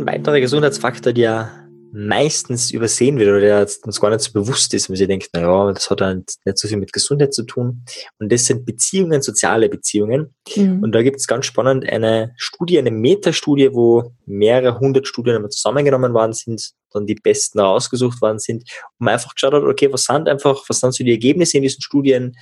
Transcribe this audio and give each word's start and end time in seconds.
weiterer 0.05 0.41
Gesundheitsfaktor, 0.41 1.13
der 1.13 1.65
meistens 1.93 2.71
übersehen 2.71 3.17
wird 3.17 3.29
oder 3.29 3.39
der 3.39 3.61
uns 3.83 4.01
gar 4.01 4.09
nicht 4.09 4.19
so 4.19 4.33
bewusst 4.33 4.73
ist, 4.73 4.89
weil 4.89 4.97
sie 4.97 5.07
denkt, 5.07 5.29
na 5.31 5.43
ja, 5.43 5.71
das 5.71 5.89
hat 5.89 6.01
halt 6.01 6.33
nicht 6.43 6.57
so 6.57 6.67
viel 6.67 6.75
mit 6.75 6.91
Gesundheit 6.91 7.33
zu 7.33 7.43
tun. 7.43 7.85
Und 8.19 8.33
das 8.33 8.43
sind 8.43 8.65
Beziehungen, 8.65 9.21
soziale 9.21 9.69
Beziehungen. 9.69 10.35
Mhm. 10.57 10.83
Und 10.83 10.91
da 10.91 11.03
gibt 11.03 11.21
es 11.21 11.27
ganz 11.27 11.45
spannend 11.45 11.87
eine 11.89 12.33
Studie, 12.35 12.79
eine 12.79 12.91
Metastudie, 12.91 13.69
wo 13.71 14.11
mehrere 14.25 14.77
hundert 14.77 15.07
Studien 15.07 15.49
zusammengenommen 15.49 16.13
worden 16.13 16.33
sind, 16.33 16.71
dann 16.91 17.05
die 17.05 17.15
besten 17.15 17.61
rausgesucht 17.61 18.21
worden 18.21 18.39
sind, 18.39 18.63
und 18.99 19.05
man 19.05 19.13
einfach 19.13 19.33
geschaut 19.33 19.53
hat, 19.53 19.63
okay, 19.63 19.89
was 19.89 20.03
sind 20.03 20.27
einfach, 20.27 20.65
was 20.67 20.81
sind 20.81 20.93
so 20.93 21.01
die 21.01 21.11
Ergebnisse 21.11 21.55
in 21.55 21.63
diesen 21.63 21.81
Studien, 21.81 22.35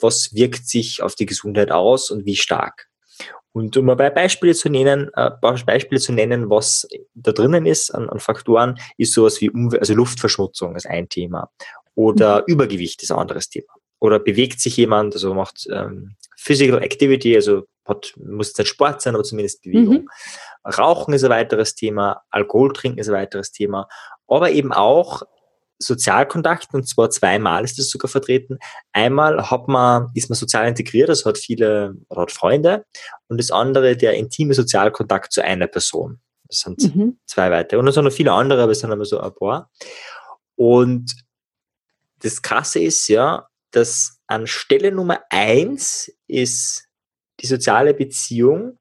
was 0.00 0.32
wirkt 0.32 0.66
sich 0.66 1.02
auf 1.02 1.14
die 1.14 1.26
Gesundheit 1.26 1.70
aus 1.70 2.10
und 2.10 2.24
wie 2.24 2.36
stark. 2.36 2.88
Und 3.54 3.76
um 3.76 3.84
mal 3.84 3.94
Beispiele 3.94 4.52
zu 4.52 4.68
nennen, 4.68 5.10
äh, 5.14 5.30
Beispiele 5.40 6.00
zu 6.00 6.12
nennen, 6.12 6.50
was 6.50 6.88
da 7.14 7.30
drinnen 7.30 7.66
ist 7.66 7.94
an, 7.94 8.10
an 8.10 8.18
Faktoren, 8.18 8.78
ist 8.98 9.14
sowas 9.14 9.40
wie 9.40 9.48
Umwelt, 9.48 9.80
also 9.80 9.94
Luftverschmutzung 9.94 10.74
ist 10.74 10.86
ein 10.86 11.08
Thema. 11.08 11.48
Oder 11.94 12.38
mhm. 12.38 12.44
Übergewicht 12.48 13.04
ist 13.04 13.12
ein 13.12 13.18
anderes 13.18 13.48
Thema. 13.48 13.72
Oder 14.00 14.18
bewegt 14.18 14.58
sich 14.58 14.76
jemand, 14.76 15.14
also 15.14 15.34
macht 15.34 15.68
ähm, 15.72 16.16
Physical 16.36 16.82
Activity, 16.82 17.36
also 17.36 17.62
hat, 17.84 18.12
muss 18.16 18.58
nicht 18.58 18.68
Sport 18.68 19.00
sein, 19.02 19.14
aber 19.14 19.22
zumindest 19.22 19.62
Bewegung. 19.62 20.02
Mhm. 20.02 20.08
Rauchen 20.76 21.14
ist 21.14 21.22
ein 21.22 21.30
weiteres 21.30 21.76
Thema, 21.76 22.22
Alkohol 22.30 22.72
trinken 22.72 22.98
ist 22.98 23.08
ein 23.08 23.14
weiteres 23.14 23.52
Thema, 23.52 23.88
aber 24.26 24.50
eben 24.50 24.72
auch 24.72 25.22
Sozialkontakt 25.84 26.72
und 26.72 26.88
zwar 26.88 27.10
zweimal 27.10 27.64
ist 27.64 27.78
das 27.78 27.90
sogar 27.90 28.08
vertreten. 28.08 28.58
Einmal 28.92 29.50
hat 29.50 29.68
man, 29.68 30.10
ist 30.14 30.28
man 30.28 30.36
sozial 30.36 30.68
integriert, 30.68 31.08
also 31.08 31.26
hat 31.26 31.38
viele, 31.38 31.96
hat 32.14 32.32
Freunde 32.32 32.84
und 33.28 33.38
das 33.38 33.50
andere 33.50 33.96
der 33.96 34.14
intime 34.14 34.54
Sozialkontakt 34.54 35.32
zu 35.32 35.42
einer 35.42 35.66
Person. 35.66 36.20
Das 36.48 36.58
sind 36.60 36.94
mhm. 36.94 37.18
zwei 37.26 37.50
weitere. 37.50 37.78
Und 37.78 37.86
dann 37.86 37.94
sind 37.94 38.04
noch 38.04 38.12
viele 38.12 38.32
andere, 38.32 38.62
aber 38.62 38.72
es 38.72 38.80
sind 38.80 38.92
immer 38.92 39.04
so 39.04 39.18
ein 39.18 39.34
paar. 39.34 39.70
Und 40.56 41.14
das 42.20 42.42
Krasse 42.42 42.80
ist 42.80 43.08
ja, 43.08 43.48
dass 43.70 44.20
an 44.26 44.46
Stelle 44.46 44.92
Nummer 44.92 45.20
eins 45.30 46.12
ist 46.26 46.86
die 47.40 47.46
soziale 47.46 47.92
Beziehung 47.94 48.78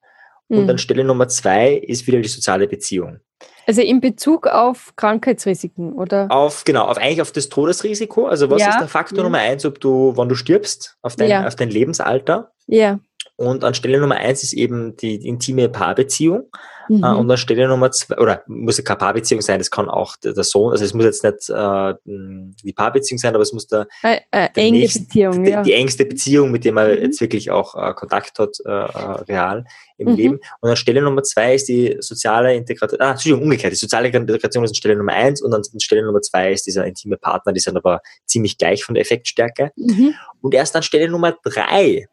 mhm. 0.48 0.58
und 0.58 0.70
an 0.70 0.78
Stelle 0.78 1.04
Nummer 1.04 1.28
zwei 1.28 1.74
ist 1.74 2.06
wieder 2.08 2.22
die 2.22 2.30
soziale 2.30 2.68
Beziehung. 2.68 3.20
Also 3.66 3.82
in 3.82 4.02
Bezug 4.02 4.48
auf 4.48 4.94
Krankheitsrisiken, 4.96 5.94
oder? 5.94 6.28
Auf, 6.30 6.64
genau, 6.64 6.86
auf 6.86 6.98
eigentlich 6.98 7.22
auf 7.22 7.32
das 7.32 7.50
Todesrisiko. 7.50 8.28
Also 8.28 8.50
was 8.50 8.62
ja. 8.62 8.70
ist 8.70 8.80
der 8.80 8.88
Faktor 8.88 9.20
ja. 9.20 9.24
Nummer 9.24 9.40
eins, 9.40 9.66
ob 9.66 9.80
du, 9.80 10.14
wann 10.16 10.30
du 10.30 10.36
stirbst, 10.36 10.98
auf 11.02 11.16
dein, 11.16 11.30
ja. 11.30 11.48
auf 11.48 11.56
dein 11.56 11.70
Lebensalter? 11.70 12.52
Ja. 12.68 13.00
Und 13.36 13.64
an 13.64 13.74
Stelle 13.74 14.00
Nummer 14.00 14.16
eins 14.16 14.44
ist 14.44 14.54
eben 14.54 14.96
die, 14.98 15.18
die 15.18 15.28
intime 15.28 15.68
Paarbeziehung. 15.68 16.50
Mhm. 16.88 17.04
Äh, 17.04 17.14
und 17.14 17.32
an 17.32 17.38
Stelle 17.38 17.68
Nummer 17.68 17.92
zwei, 17.92 18.18
oder 18.18 18.44
muss 18.48 18.78
ja 18.78 18.84
keine 18.84 18.98
Paarbeziehung 18.98 19.42
sein, 19.42 19.60
das 19.60 19.72
kann 19.72 19.90
auch 19.90 20.16
der, 20.18 20.34
der 20.34 20.44
Sohn, 20.44 20.72
also 20.72 20.84
es 20.84 20.94
muss 20.94 21.06
jetzt 21.06 21.24
nicht 21.24 21.50
äh, 21.50 21.94
die 22.06 22.74
Paarbeziehung 22.74 23.18
sein, 23.18 23.34
aber 23.34 23.42
es 23.42 23.54
muss 23.54 23.68
der, 23.68 23.88
äh, 24.04 24.18
äh, 24.32 24.50
der 24.56 24.64
enge 24.64 24.80
nächste, 24.80 25.00
Beziehung, 25.00 25.44
die, 25.44 25.52
ja. 25.52 25.64
die, 25.64 25.74
engste 25.74 26.06
Beziehung, 26.06 26.52
mit 26.52 26.66
dem 26.66 26.76
man 26.76 26.92
mhm. 26.92 27.02
jetzt 27.02 27.22
wirklich 27.22 27.50
auch 27.52 27.76
äh, 27.76 27.94
Kontakt 27.94 28.38
hat, 28.38 28.58
äh, 28.66 28.70
real 28.70 29.66
im 29.98 30.10
mhm. 30.10 30.16
Leben. 30.16 30.40
Und 30.60 30.70
an 30.70 30.76
Stelle 30.76 31.02
Nummer 31.02 31.24
zwei 31.24 31.56
ist 31.56 31.70
die 31.70 31.96
soziale 32.00 32.54
Integration, 32.56 33.02
ah, 33.02 33.12
Entschuldigung, 33.12 33.44
umgekehrt, 33.46 33.74
die 33.74 33.78
soziale 33.78 34.10
Integration 34.10 34.64
ist 34.64 34.72
an 34.72 34.76
Stelle 34.76 34.96
Nummer 34.96 35.14
eins 35.14 35.42
und 35.42 35.54
an 35.54 35.64
Stelle 35.80 36.06
Nummer 36.06 36.22
zwei 36.22 36.52
ist 36.52 36.68
dieser 36.68 36.86
intime 36.86 37.18
Partner, 37.18 37.54
die 37.54 37.62
sind 37.62 37.78
aber 37.78 38.02
ziemlich 38.26 38.58
gleich 38.58 38.84
von 38.84 38.96
der 38.96 39.02
Effektstärke. 39.02 39.72
Mhm. 39.76 40.14
Und 40.42 40.54
erst 40.54 40.76
an 40.76 40.84
Stelle 40.84 41.10
Nummer 41.10 41.36
drei 41.44 42.08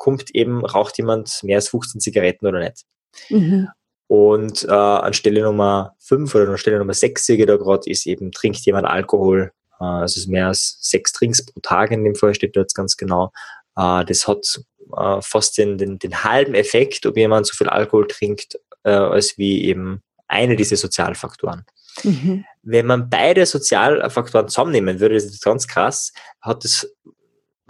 kommt 0.00 0.34
eben, 0.34 0.64
raucht 0.64 0.96
jemand 0.96 1.42
mehr 1.42 1.56
als 1.56 1.68
15 1.68 2.00
Zigaretten 2.00 2.46
oder 2.46 2.58
nicht. 2.58 2.86
Mhm. 3.28 3.68
Und 4.06 4.64
äh, 4.64 4.70
an 4.70 5.12
Stelle 5.12 5.42
Nummer 5.42 5.94
5 5.98 6.34
oder 6.34 6.48
an 6.48 6.56
Stelle 6.56 6.78
Nummer 6.78 6.94
6 6.94 7.26
sehe 7.26 7.36
ich 7.36 7.46
da 7.46 7.58
gerade, 7.58 7.88
ist 7.88 8.06
eben, 8.06 8.32
trinkt 8.32 8.60
jemand 8.60 8.86
Alkohol. 8.86 9.52
Äh, 9.78 9.84
also 9.84 10.14
es 10.14 10.16
ist 10.16 10.28
mehr 10.28 10.46
als 10.46 10.78
sechs 10.80 11.12
Trinks 11.12 11.44
pro 11.44 11.60
Tag 11.60 11.90
in 11.90 12.02
dem 12.02 12.14
Fall, 12.14 12.34
steht 12.34 12.56
da 12.56 12.60
jetzt 12.62 12.74
ganz 12.74 12.96
genau. 12.96 13.30
Äh, 13.76 14.06
das 14.06 14.26
hat 14.26 14.62
äh, 14.96 15.20
fast 15.20 15.58
den, 15.58 15.76
den, 15.76 15.98
den 15.98 16.24
halben 16.24 16.54
Effekt, 16.54 17.04
ob 17.04 17.18
jemand 17.18 17.46
so 17.46 17.52
viel 17.54 17.68
Alkohol 17.68 18.06
trinkt, 18.06 18.58
äh, 18.84 18.90
als 18.90 19.36
wie 19.36 19.66
eben 19.66 20.02
eine 20.28 20.56
dieser 20.56 20.76
Sozialfaktoren. 20.76 21.66
Mhm. 22.04 22.46
Wenn 22.62 22.86
man 22.86 23.10
beide 23.10 23.44
Sozialfaktoren 23.44 24.48
zusammennehmen 24.48 24.98
würde, 24.98 25.16
das 25.16 25.24
ist 25.24 25.44
ganz 25.44 25.68
krass, 25.68 26.14
hat 26.40 26.64
es 26.64 26.90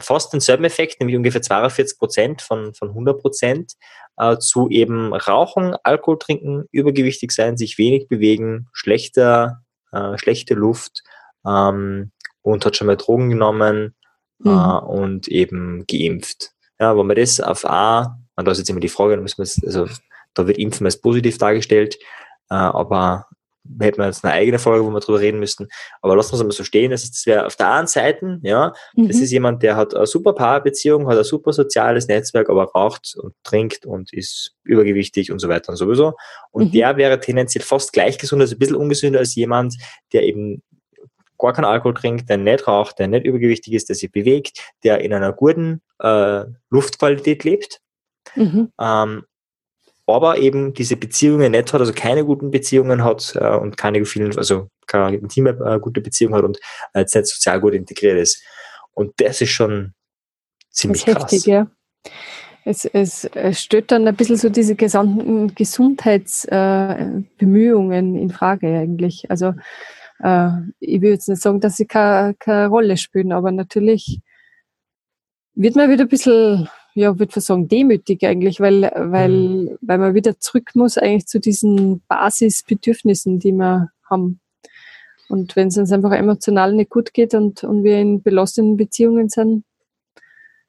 fast 0.01 0.33
denselben 0.33 0.65
Effekt, 0.65 1.01
nämlich 1.01 1.17
ungefähr 1.17 1.43
42 1.43 1.99
Prozent 1.99 2.43
von, 2.43 2.75
von 2.75 2.89
100 2.89 3.21
Prozent, 3.21 3.75
äh, 4.17 4.39
zu 4.39 4.69
eben 4.69 5.15
Rauchen, 5.15 5.77
Alkohol 5.83 6.19
trinken, 6.19 6.65
übergewichtig 6.73 7.33
sein, 7.33 7.57
sich 7.57 7.79
wenig 7.79 8.09
bewegen, 8.09 8.69
schlechter, 8.73 9.63
äh, 9.93 10.17
schlechte 10.19 10.55
Luft 10.55 11.03
ähm, 11.47 12.13
und 12.43 12.67
hat 12.67 12.77
schon 12.77 12.87
mal 12.87 12.97
Drogen 12.97 13.31
genommen 13.31 13.95
äh, 14.45 14.49
mhm. 14.49 14.59
äh, 14.59 14.79
und 14.79 15.29
eben 15.29 15.85
geimpft. 15.87 16.53
Ja, 16.79 16.97
wenn 16.97 17.07
man 17.07 17.17
das 17.17 17.41
auf 17.41 17.65
A, 17.65 18.19
und 18.37 18.47
da 18.47 18.53
ist 18.53 18.59
jetzt 18.59 18.71
immer 18.71 18.81
die 18.81 18.89
Frage, 18.89 19.17
da, 19.17 19.23
müssen 19.23 19.39
wir, 19.39 19.67
also, 19.67 19.87
da 20.35 20.47
wird 20.47 20.59
Impfen 20.59 20.87
als 20.87 21.01
positiv 21.01 21.39
dargestellt, 21.39 21.97
äh, 22.51 22.55
aber 22.55 23.27
hätten 23.79 23.99
wir 23.99 24.07
jetzt 24.07 24.25
eine 24.25 24.35
eigene 24.35 24.59
Folge, 24.59 24.85
wo 24.85 24.91
wir 24.91 25.01
drüber 25.01 25.21
reden 25.21 25.39
müssten. 25.39 25.69
Aber 26.03 26.17
lassen 26.17 26.33
wir 26.33 26.39
es 26.39 26.45
mal 26.45 26.51
so 26.53 26.65
stehen. 26.65 26.91
Das, 26.91 27.09
das 27.11 27.27
wäre 27.27 27.47
auf 27.47 27.57
der 27.57 27.73
einen 27.73 27.87
Seite, 27.87 28.39
ja, 28.43 28.73
mhm. 28.95 29.09
das 29.09 29.19
ist 29.19 29.31
jemand, 29.31 29.63
der 29.63 29.77
hat 29.77 29.95
eine 29.95 30.07
super 30.07 30.33
Paarbeziehung, 30.33 31.09
hat 31.09 31.19
ein 31.19 31.25
super 31.25 31.53
soziales 31.53 32.09
Netzwerk, 32.09 32.49
aber 32.49 32.65
raucht 32.65 33.15
und 33.17 33.35
trinkt 33.45 33.87
und 33.87 34.13
ist 34.13 34.55
übergewichtig 34.65 35.31
und 35.31 35.39
so 35.39 35.49
weiter 35.49 35.71
und 35.71 35.77
sowieso. 35.77 36.15
Und 36.51 36.69
mhm. 36.69 36.73
der 36.73 36.97
wäre 36.97 37.21
tendenziell 37.21 37.65
fast 37.65 37.93
gleich 37.93 38.19
gesund, 38.19 38.43
also 38.43 38.55
ein 38.55 38.59
bisschen 38.59 38.77
ungesünder 38.77 39.19
als 39.19 39.35
jemand, 39.35 39.77
der 40.13 40.25
eben 40.25 40.63
gar 41.39 41.53
keinen 41.53 41.65
Alkohol 41.65 41.95
trinkt, 41.95 42.29
der 42.29 42.37
nicht 42.37 42.69
raucht, 42.69 42.99
der 42.99 43.09
nicht 43.09 43.25
übergewichtig 43.25 43.73
ist, 43.73 43.89
der 43.89 43.97
sich 43.97 44.13
bewegt, 44.13 44.61
der 44.85 45.01
in 45.01 45.13
einer 45.13 45.33
guten 45.33 45.81
äh, 45.99 46.45
Luftqualität 46.69 47.45
lebt. 47.45 47.81
Mhm. 48.37 48.71
Ähm, 48.81 49.25
aber 50.15 50.39
eben 50.39 50.75
diese 50.75 50.97
Beziehungen 50.97 51.53
nicht 51.53 51.73
hat, 51.73 51.81
also 51.81 51.93
keine 51.93 52.25
guten 52.25 52.51
Beziehungen 52.51 53.05
hat 53.05 53.35
äh, 53.37 53.57
und 53.57 53.77
keine 53.77 54.05
vielen, 54.05 54.37
also 54.37 54.69
keine 54.87 55.17
intime 55.17 55.51
äh, 55.65 55.79
gute 55.79 56.01
Beziehung 56.01 56.35
hat 56.35 56.45
und 56.45 56.59
äh, 56.95 57.01
jetzt 57.01 57.15
nicht 57.15 57.27
sozial 57.27 57.61
gut 57.61 57.75
integriert 57.75 58.19
ist. 58.19 58.43
Und 58.93 59.13
das 59.19 59.41
ist 59.41 59.51
schon 59.51 59.95
ziemlich 60.71 61.05
das 61.05 61.15
krass. 61.15 61.33
Heftig, 61.33 61.47
ja. 61.47 61.67
Es, 62.65 62.85
es, 62.85 63.25
es 63.25 63.61
stellt 63.61 63.91
dann 63.91 64.07
ein 64.07 64.15
bisschen 64.15 64.37
so 64.37 64.51
diese 64.51 64.75
gesamten 64.75 65.55
Gesundheitsbemühungen 65.55 68.17
äh, 68.17 68.21
in 68.21 68.31
Frage 68.31 68.79
eigentlich. 68.79 69.31
Also 69.31 69.55
äh, 70.23 70.51
ich 70.79 71.01
will 71.01 71.13
jetzt 71.13 71.29
nicht 71.29 71.41
sagen, 71.41 71.61
dass 71.61 71.77
sie 71.77 71.87
keine, 71.87 72.35
keine 72.35 72.69
Rolle 72.69 72.97
spielen, 72.97 73.33
aber 73.33 73.51
natürlich 73.51 74.21
wird 75.55 75.77
man 75.77 75.91
wieder 75.91 76.05
ein 76.05 76.09
bisschen 76.09 76.69
ja, 76.95 77.19
würde 77.19 77.33
ich 77.37 77.45
sagen, 77.45 77.69
demütig 77.69 78.25
eigentlich, 78.25 78.61
weil, 78.61 78.83
weil, 78.83 79.31
mhm. 79.31 79.79
weil 79.81 79.99
man 79.99 80.15
wieder 80.15 80.39
zurück 80.39 80.71
muss 80.75 80.99
eigentlich 80.99 81.27
zu 81.27 81.41
diesen 81.41 82.03
Basisbedürfnissen, 82.09 83.39
die 83.39 83.53
wir 83.53 83.91
haben. 84.09 84.41
Und 85.29 85.55
wenn 85.55 85.69
es 85.69 85.79
uns 85.79 85.93
einfach 85.93 86.13
emotional 86.13 86.73
nicht 86.73 86.91
gut 86.91 87.15
geht 87.15 87.35
und, 87.35 87.63
und 87.63 87.85
wir 87.85 87.99
in 87.99 88.23
belastenden 88.23 88.77
Beziehungen 88.77 89.29
sind, 89.29 89.65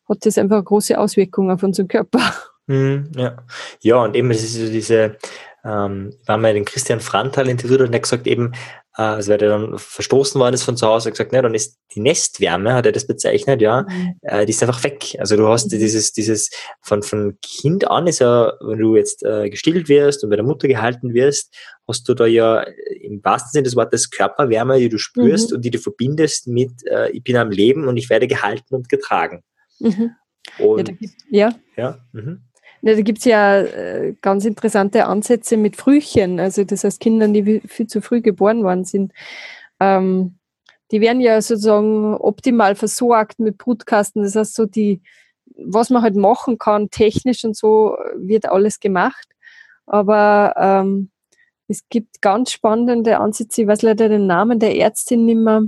hat 0.07 0.25
das 0.25 0.37
einfach 0.37 0.57
eine 0.57 0.65
große 0.65 0.99
Auswirkung 0.99 1.49
auf 1.51 1.63
unseren 1.63 1.87
Körper. 1.87 2.19
Mhm, 2.67 3.11
ja. 3.17 3.37
ja, 3.81 4.03
und 4.03 4.15
eben, 4.15 4.29
es 4.29 4.43
ist 4.43 4.53
so 4.53 4.71
diese, 4.71 5.17
ähm, 5.65 6.13
haben 6.27 6.45
ja 6.45 6.53
den 6.53 6.63
Christian 6.63 6.99
Frantal 6.99 7.49
interviewt 7.49 7.81
und 7.81 7.91
er 7.91 7.95
hat 7.95 8.03
gesagt 8.03 8.27
eben, 8.27 8.53
also 9.01 9.31
weil 9.31 9.41
er 9.41 9.49
dann 9.49 9.77
verstoßen 9.77 10.39
worden 10.39 10.53
ist 10.53 10.63
von 10.63 10.77
zu 10.77 10.87
Hause, 10.87 11.09
hat 11.09 11.13
gesagt, 11.13 11.31
ne, 11.31 11.41
dann 11.41 11.53
ist 11.53 11.77
die 11.95 11.99
Nestwärme, 11.99 12.73
hat 12.73 12.85
er 12.85 12.91
das 12.91 13.07
bezeichnet, 13.07 13.61
ja, 13.61 13.83
mhm. 13.83 14.15
äh, 14.21 14.45
die 14.45 14.51
ist 14.51 14.61
einfach 14.63 14.83
weg. 14.83 15.15
Also 15.19 15.35
du 15.35 15.47
hast 15.47 15.65
mhm. 15.65 15.79
dieses, 15.79 16.13
dieses, 16.13 16.49
von, 16.81 17.03
von 17.03 17.37
Kind 17.41 17.89
an 17.89 18.07
ist 18.07 18.19
ja, 18.19 18.53
wenn 18.61 18.79
du 18.79 18.95
jetzt 18.95 19.23
äh, 19.23 19.49
gestillt 19.49 19.89
wirst 19.89 20.23
und 20.23 20.29
bei 20.29 20.35
der 20.35 20.45
Mutter 20.45 20.67
gehalten 20.67 21.13
wirst, 21.13 21.53
hast 21.87 22.07
du 22.07 22.13
da 22.13 22.25
ja 22.25 22.61
im 23.01 23.23
wahrsten 23.23 23.51
Sinne 23.51 23.63
des 23.63 23.75
Wortes 23.75 24.09
Körperwärme, 24.09 24.79
die 24.79 24.89
du 24.89 24.97
spürst 24.97 25.51
mhm. 25.51 25.57
und 25.57 25.65
die 25.65 25.71
du 25.71 25.79
verbindest 25.79 26.47
mit, 26.47 26.71
äh, 26.87 27.11
ich 27.11 27.23
bin 27.23 27.37
am 27.37 27.51
Leben 27.51 27.87
und 27.87 27.97
ich 27.97 28.09
werde 28.09 28.27
gehalten 28.27 28.75
und 28.75 28.89
getragen. 28.89 29.43
Mhm. 29.79 30.11
Und, 30.59 30.91
ja. 31.29 31.49
Ja. 31.49 31.53
ja 31.77 31.97
mhm. 32.13 32.43
Ja, 32.81 32.95
da 32.95 33.01
gibt 33.01 33.19
es 33.19 33.25
ja 33.25 33.59
äh, 33.61 34.15
ganz 34.21 34.45
interessante 34.45 35.05
Ansätze 35.05 35.55
mit 35.57 35.75
Frühchen, 35.75 36.39
also 36.39 36.63
das 36.63 36.83
heißt 36.83 36.99
Kindern, 36.99 37.33
die 37.33 37.61
viel 37.67 37.87
zu 37.87 38.01
früh 38.01 38.21
geboren 38.21 38.63
worden 38.63 38.85
sind. 38.85 39.13
Ähm, 39.79 40.37
die 40.91 40.99
werden 41.01 41.21
ja 41.21 41.41
sozusagen 41.41 42.15
optimal 42.15 42.75
versorgt 42.75 43.39
mit 43.39 43.57
Brutkasten. 43.57 44.23
Das 44.23 44.35
heißt, 44.35 44.55
so 44.55 44.65
die, 44.65 45.01
was 45.57 45.89
man 45.89 46.01
halt 46.01 46.15
machen 46.15 46.57
kann, 46.57 46.89
technisch 46.89 47.43
und 47.45 47.55
so, 47.55 47.97
wird 48.15 48.45
alles 48.47 48.79
gemacht. 48.79 49.27
Aber 49.85 50.53
ähm, 50.57 51.11
es 51.67 51.87
gibt 51.89 52.21
ganz 52.21 52.51
spannende 52.51 53.19
Ansätze, 53.19 53.61
ich 53.61 53.67
weiß 53.67 53.81
leider 53.83 54.09
den 54.09 54.27
Namen 54.27 54.59
der 54.59 54.75
Ärztin 54.77 55.25
nicht 55.25 55.37
mehr, 55.37 55.63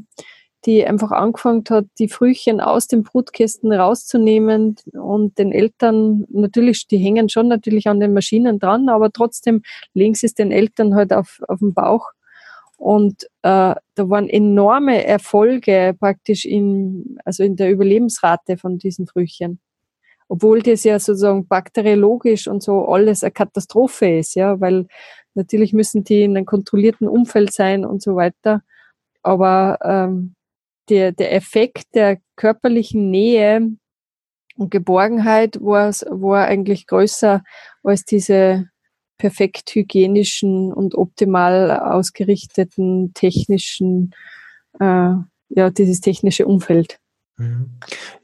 die 0.65 0.86
einfach 0.86 1.12
angefangen 1.12 1.63
hat, 1.69 1.86
die 2.00 2.07
Frühchen 2.07 2.62
aus 2.62 2.88
dem 2.88 3.04
Brutkästen 3.04 3.74
rauszunehmen 3.74 4.77
und 4.94 5.38
den 5.38 5.51
Eltern, 5.51 6.25
natürlich, 6.30 6.88
die 6.88 6.98
hängen 6.98 7.30
schon 7.30 7.48
natürlich 7.48 7.88
an 7.88 8.00
den 8.00 8.13
Maschinen 8.13 8.60
dran, 8.60 8.89
aber 8.89 9.12
trotzdem 9.12 9.62
legen 9.94 10.15
sie 10.15 10.27
es 10.27 10.33
den 10.33 10.51
Eltern 10.51 10.95
halt 10.95 11.12
auf, 11.12 11.42
auf 11.48 11.60
den 11.60 11.74
Bauch. 11.74 12.12
Und 12.77 13.24
äh, 13.44 13.75
da 13.75 14.10
waren 14.10 14.27
enorme 14.27 15.06
Erfolge 15.06 15.95
praktisch 15.98 16.45
in, 16.45 17.18
also 17.24 17.44
in 17.44 17.56
der 17.56 17.71
Überlebensrate 17.71 18.57
von 18.57 18.77
diesen 18.77 19.07
Frühchen. 19.07 19.59
Obwohl 20.27 20.62
das 20.62 20.83
ja 20.83 21.00
sozusagen 21.00 21.48
bakteriologisch 21.48 22.48
und 22.48 22.63
so 22.63 22.86
alles 22.88 23.24
eine 23.24 23.31
Katastrophe 23.31 24.18
ist, 24.18 24.36
ja, 24.36 24.59
weil 24.59 24.88
natürlich 25.33 25.74
müssen 25.74 26.04
die 26.04 26.24
in 26.24 26.36
einem 26.36 26.45
kontrollierten 26.45 27.07
Umfeld 27.07 27.54
sein 27.54 27.86
und 27.86 28.01
so 28.01 28.16
weiter. 28.16 28.63
Aber 29.21 29.77
ähm, 29.83 30.36
der, 30.89 31.12
der 31.12 31.33
Effekt 31.33 31.95
der 31.95 32.19
körperlichen 32.35 33.09
Nähe 33.09 33.71
und 34.56 34.71
Geborgenheit 34.71 35.59
war, 35.62 35.89
war 35.89 36.45
eigentlich 36.45 36.88
größer 36.88 37.44
als 37.83 38.06
diese 38.06 38.69
perfekt 39.18 39.74
hygienischen 39.74 40.74
und 40.74 40.95
optimal 40.95 41.71
ausgerichteten 41.71 43.13
technischen, 43.13 44.13
äh, 44.80 45.13
ja, 45.50 45.69
dieses 45.69 46.01
technische 46.01 46.45
Umfeld. 46.45 47.00
Mhm. 47.38 47.71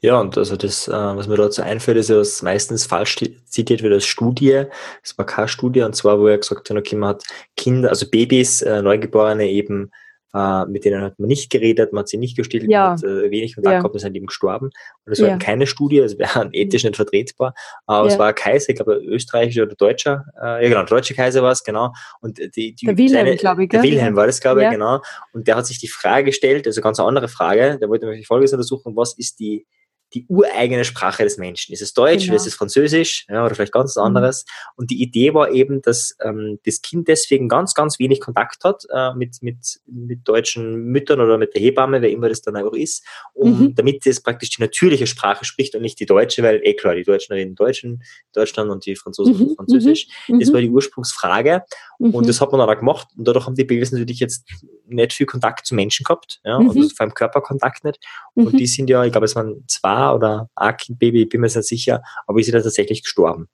Ja, 0.00 0.20
und 0.20 0.38
also 0.38 0.56
das, 0.56 0.88
äh, 0.88 0.92
was 0.92 1.26
mir 1.26 1.36
dazu 1.36 1.62
einfällt, 1.62 1.96
ist 1.96 2.10
ja, 2.10 2.16
was 2.16 2.42
meistens 2.42 2.86
falsch 2.86 3.16
zitiert 3.44 3.82
wird 3.82 3.92
als 3.92 4.06
Studie. 4.06 4.64
Das 5.02 5.16
war 5.18 5.26
keine 5.26 5.48
Studie, 5.48 5.82
und 5.82 5.96
zwar, 5.96 6.20
wo 6.20 6.26
er 6.26 6.38
gesagt 6.38 6.70
hat, 6.70 6.76
okay, 6.76 6.96
man 6.96 7.10
hat 7.10 7.24
Kinder, 7.56 7.88
also 7.88 8.08
Babys, 8.08 8.62
äh, 8.62 8.82
Neugeborene 8.82 9.48
eben 9.48 9.90
äh, 10.34 10.64
mit 10.66 10.84
denen 10.84 11.02
hat 11.02 11.18
man 11.18 11.28
nicht 11.28 11.50
geredet, 11.50 11.92
man 11.92 12.00
hat 12.00 12.08
sie 12.08 12.16
nicht 12.16 12.36
gestillt, 12.36 12.70
ja. 12.70 12.88
man 12.88 12.90
hat 12.92 13.04
äh, 13.04 13.30
wenig 13.30 13.54
Kontakt 13.54 13.72
ja. 13.72 13.78
gehabt, 13.78 13.94
und 13.94 14.00
sind 14.00 14.16
eben 14.16 14.26
gestorben. 14.26 14.66
Und 14.66 14.72
das 15.06 15.20
war 15.20 15.28
ja. 15.28 15.34
eben 15.34 15.40
keine 15.40 15.66
Studie, 15.66 15.98
das 15.98 16.18
wäre 16.18 16.48
ethisch 16.52 16.84
nicht 16.84 16.96
vertretbar, 16.96 17.54
aber 17.86 18.06
ja. 18.06 18.12
es 18.12 18.18
war 18.18 18.28
ein 18.28 18.34
Kaiser, 18.34 18.70
ich 18.70 18.76
glaube 18.76 18.96
österreichischer 18.96 19.62
oder 19.62 19.74
deutscher, 19.74 20.24
äh, 20.40 20.62
ja 20.62 20.68
genau, 20.68 20.80
der 20.80 20.96
deutsche 20.96 21.14
Kaiser 21.14 21.42
war 21.42 21.52
es, 21.52 21.64
genau. 21.64 21.92
Und 22.20 22.38
die, 22.38 22.74
die 22.74 22.86
der 22.86 22.96
Wilhelm, 22.96 23.36
glaube 23.36 23.64
ich. 23.64 23.70
Der 23.70 23.82
Wilhelm 23.82 24.16
war 24.16 24.26
das, 24.26 24.40
glaube 24.40 24.64
ich, 24.64 24.70
genau. 24.70 25.00
Und 25.32 25.48
der 25.48 25.56
hat 25.56 25.66
sich 25.66 25.78
die 25.78 25.88
Frage 25.88 26.26
gestellt, 26.26 26.66
also 26.66 26.80
ganz 26.80 26.98
eine 26.98 27.08
andere 27.08 27.28
Frage, 27.28 27.78
der 27.80 27.88
wollte 27.88 28.06
nämlich 28.06 28.26
Folgendes 28.26 28.52
untersuchen, 28.52 28.96
was 28.96 29.16
ist 29.16 29.40
die 29.40 29.66
die 30.14 30.26
ureigene 30.28 30.84
Sprache 30.84 31.22
des 31.24 31.38
Menschen. 31.38 31.72
Ist 31.72 31.82
es 31.82 31.94
Deutsch 31.94 32.22
genau. 32.22 32.32
oder 32.32 32.36
ist 32.36 32.46
es 32.46 32.54
Französisch 32.54 33.26
ja, 33.28 33.44
oder 33.44 33.54
vielleicht 33.54 33.72
ganz 33.72 33.96
mhm. 33.96 34.02
anderes? 34.02 34.44
Und 34.76 34.90
die 34.90 35.02
Idee 35.02 35.34
war 35.34 35.50
eben, 35.50 35.82
dass 35.82 36.16
ähm, 36.22 36.58
das 36.64 36.82
Kind 36.82 37.08
deswegen 37.08 37.48
ganz, 37.48 37.74
ganz 37.74 37.98
wenig 37.98 38.20
Kontakt 38.20 38.64
hat 38.64 38.84
äh, 38.92 39.14
mit, 39.14 39.42
mit, 39.42 39.80
mit 39.86 40.26
deutschen 40.26 40.84
Müttern 40.86 41.20
oder 41.20 41.38
mit 41.38 41.54
der 41.54 41.62
Hebamme, 41.62 42.02
wer 42.02 42.10
immer 42.10 42.28
das 42.28 42.42
dann 42.42 42.56
auch 42.56 42.72
ist, 42.72 43.04
um, 43.34 43.60
mhm. 43.60 43.74
damit 43.74 44.06
es 44.06 44.20
praktisch 44.22 44.50
die 44.50 44.62
natürliche 44.62 45.06
Sprache 45.06 45.44
spricht 45.44 45.74
und 45.74 45.82
nicht 45.82 46.00
die 46.00 46.06
deutsche, 46.06 46.42
weil 46.42 46.60
eh 46.64 46.74
klar, 46.74 46.94
die 46.94 47.04
Deutschen 47.04 47.34
reden 47.34 47.54
Deutsch 47.54 47.84
in 47.84 48.02
Deutschland 48.32 48.70
und 48.70 48.86
die 48.86 48.96
Franzosen 48.96 49.36
mhm. 49.38 49.54
Französisch. 49.54 50.08
Mhm. 50.28 50.40
Das 50.40 50.52
war 50.52 50.60
die 50.60 50.70
Ursprungsfrage. 50.70 51.62
Und 51.98 52.14
mhm. 52.14 52.26
das 52.26 52.40
hat 52.40 52.50
man 52.50 52.60
dann 52.60 52.68
auch 52.68 52.78
gemacht. 52.78 53.08
Und 53.16 53.28
dadurch 53.28 53.46
haben 53.46 53.54
die 53.54 53.64
Babys 53.64 53.92
natürlich 53.92 54.20
jetzt 54.20 54.44
nicht 54.90 55.12
viel 55.12 55.26
Kontakt 55.26 55.66
zu 55.66 55.74
Menschen 55.74 56.04
gehabt, 56.04 56.40
ja, 56.44 56.58
mhm. 56.58 56.68
also 56.68 56.88
vor 56.88 57.04
allem 57.04 57.14
Körperkontakt 57.14 57.84
nicht. 57.84 57.98
Und 58.34 58.58
die 58.58 58.66
sind 58.66 58.90
ja, 58.90 59.04
ich 59.04 59.12
glaube, 59.12 59.24
es 59.24 59.36
waren 59.36 59.64
zwei 59.66 60.10
oder 60.12 60.48
ein 60.54 60.76
Kindbaby, 60.76 61.22
ich 61.22 61.28
bin 61.28 61.40
mir 61.40 61.46
nicht 61.46 61.62
sicher, 61.64 62.02
aber 62.26 62.40
ist 62.40 62.46
sie 62.46 62.52
da 62.52 62.60
tatsächlich 62.60 63.02
gestorben. 63.02 63.48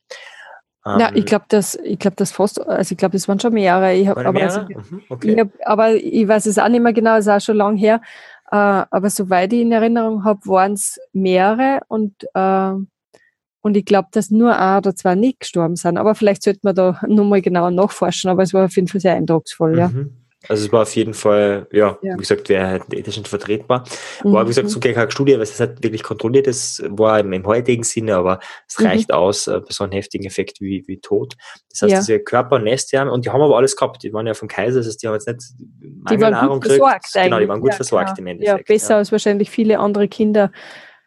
Ja, 0.86 1.10
ich 1.10 1.18
ähm, 1.18 1.24
glaube, 1.24 1.46
das, 1.48 1.74
ich 1.82 1.98
glaube, 1.98 2.14
das 2.16 2.30
fast, 2.30 2.64
also 2.64 2.92
ich 2.92 2.96
glaube, 2.96 3.14
das 3.14 3.26
waren 3.26 3.40
schon 3.40 3.52
mehrere. 3.52 3.92
Ich 3.94 4.06
hab, 4.06 4.18
aber, 4.18 4.32
mehrere? 4.32 4.60
Also, 4.60 4.94
mhm, 4.94 5.02
okay. 5.08 5.32
ich 5.32 5.38
hab, 5.40 5.48
aber 5.64 5.94
ich 5.94 6.28
weiß 6.28 6.46
es 6.46 6.58
auch 6.58 6.68
nicht 6.68 6.80
mehr 6.80 6.92
genau, 6.92 7.16
es 7.16 7.26
ist 7.26 7.32
auch 7.32 7.40
schon 7.40 7.56
lange 7.56 7.76
her. 7.76 8.00
Äh, 8.52 8.56
aber 8.56 9.10
soweit 9.10 9.52
ich 9.52 9.62
in 9.62 9.72
Erinnerung 9.72 10.22
habe, 10.22 10.38
waren 10.46 10.74
es 10.74 11.00
mehrere 11.12 11.80
und, 11.88 12.14
äh, 12.34 12.72
und 13.62 13.76
ich 13.76 13.84
glaube, 13.84 14.08
dass 14.12 14.30
nur 14.30 14.56
ein 14.56 14.78
oder 14.78 14.94
zwei 14.94 15.16
nicht 15.16 15.40
gestorben 15.40 15.74
sind. 15.74 15.98
Aber 15.98 16.14
vielleicht 16.14 16.44
sollte 16.44 16.60
man 16.62 16.76
da 16.76 17.00
nochmal 17.08 17.42
genauer 17.42 17.72
nachforschen, 17.72 18.30
aber 18.30 18.44
es 18.44 18.54
war 18.54 18.66
auf 18.66 18.76
jeden 18.76 18.86
Fall 18.86 19.00
sehr 19.00 19.14
eindrucksvoll, 19.14 19.88
mhm. 19.88 20.25
Also 20.48 20.66
es 20.66 20.72
war 20.72 20.82
auf 20.82 20.94
jeden 20.94 21.14
Fall, 21.14 21.66
ja, 21.72 21.98
ja. 22.02 22.14
wie 22.14 22.18
gesagt, 22.18 22.48
wäre 22.48 22.66
halt 22.66 22.82
ethisch 22.92 23.16
nicht 23.16 23.28
vertretbar. 23.28 23.84
War, 24.22 24.44
wie 24.44 24.48
gesagt, 24.48 24.70
so 24.70 24.78
mhm. 24.78 24.94
keine 24.94 25.10
Studie, 25.10 25.34
weil 25.34 25.42
es 25.42 25.58
halt 25.58 25.82
wirklich 25.82 26.02
kontrolliert 26.02 26.46
ist, 26.46 26.82
war 26.88 27.20
im, 27.20 27.32
im 27.32 27.46
heutigen 27.46 27.82
Sinne, 27.82 28.16
aber 28.16 28.40
es 28.68 28.78
mhm. 28.78 28.86
reicht 28.86 29.12
aus 29.12 29.46
äh, 29.46 29.60
bei 29.60 29.70
so 29.70 29.84
einem 29.84 29.92
heftigen 29.92 30.26
Effekt 30.26 30.60
wie, 30.60 30.84
wie 30.86 30.98
Tod. 30.98 31.34
Das 31.70 31.82
heißt, 31.82 31.92
ja. 31.92 31.98
diese 31.98 32.20
Körper- 32.20 32.56
und 32.56 32.64
Neste 32.64 32.98
haben, 32.98 33.10
und 33.10 33.24
die 33.24 33.30
haben 33.30 33.42
aber 33.42 33.56
alles 33.56 33.76
gehabt, 33.76 34.02
die 34.02 34.12
waren 34.12 34.26
ja 34.26 34.34
vom 34.34 34.48
Kaiser, 34.48 34.80
das 34.80 34.86
heißt, 34.88 35.02
die 35.02 35.06
haben 35.06 35.14
jetzt 35.14 35.28
nicht 35.28 35.42
Mangelnahrung 36.02 36.60
gekriegt. 36.60 36.82
Genau, 37.14 37.38
die 37.38 37.48
waren 37.48 37.60
gut 37.60 37.70
ja, 37.70 37.76
versorgt 37.76 38.16
genau. 38.16 38.20
im 38.20 38.26
Endeffekt. 38.28 38.58
Ja, 38.58 38.74
besser 38.74 38.96
als 38.96 39.12
wahrscheinlich 39.12 39.50
viele 39.50 39.78
andere 39.78 40.08
Kinder 40.08 40.50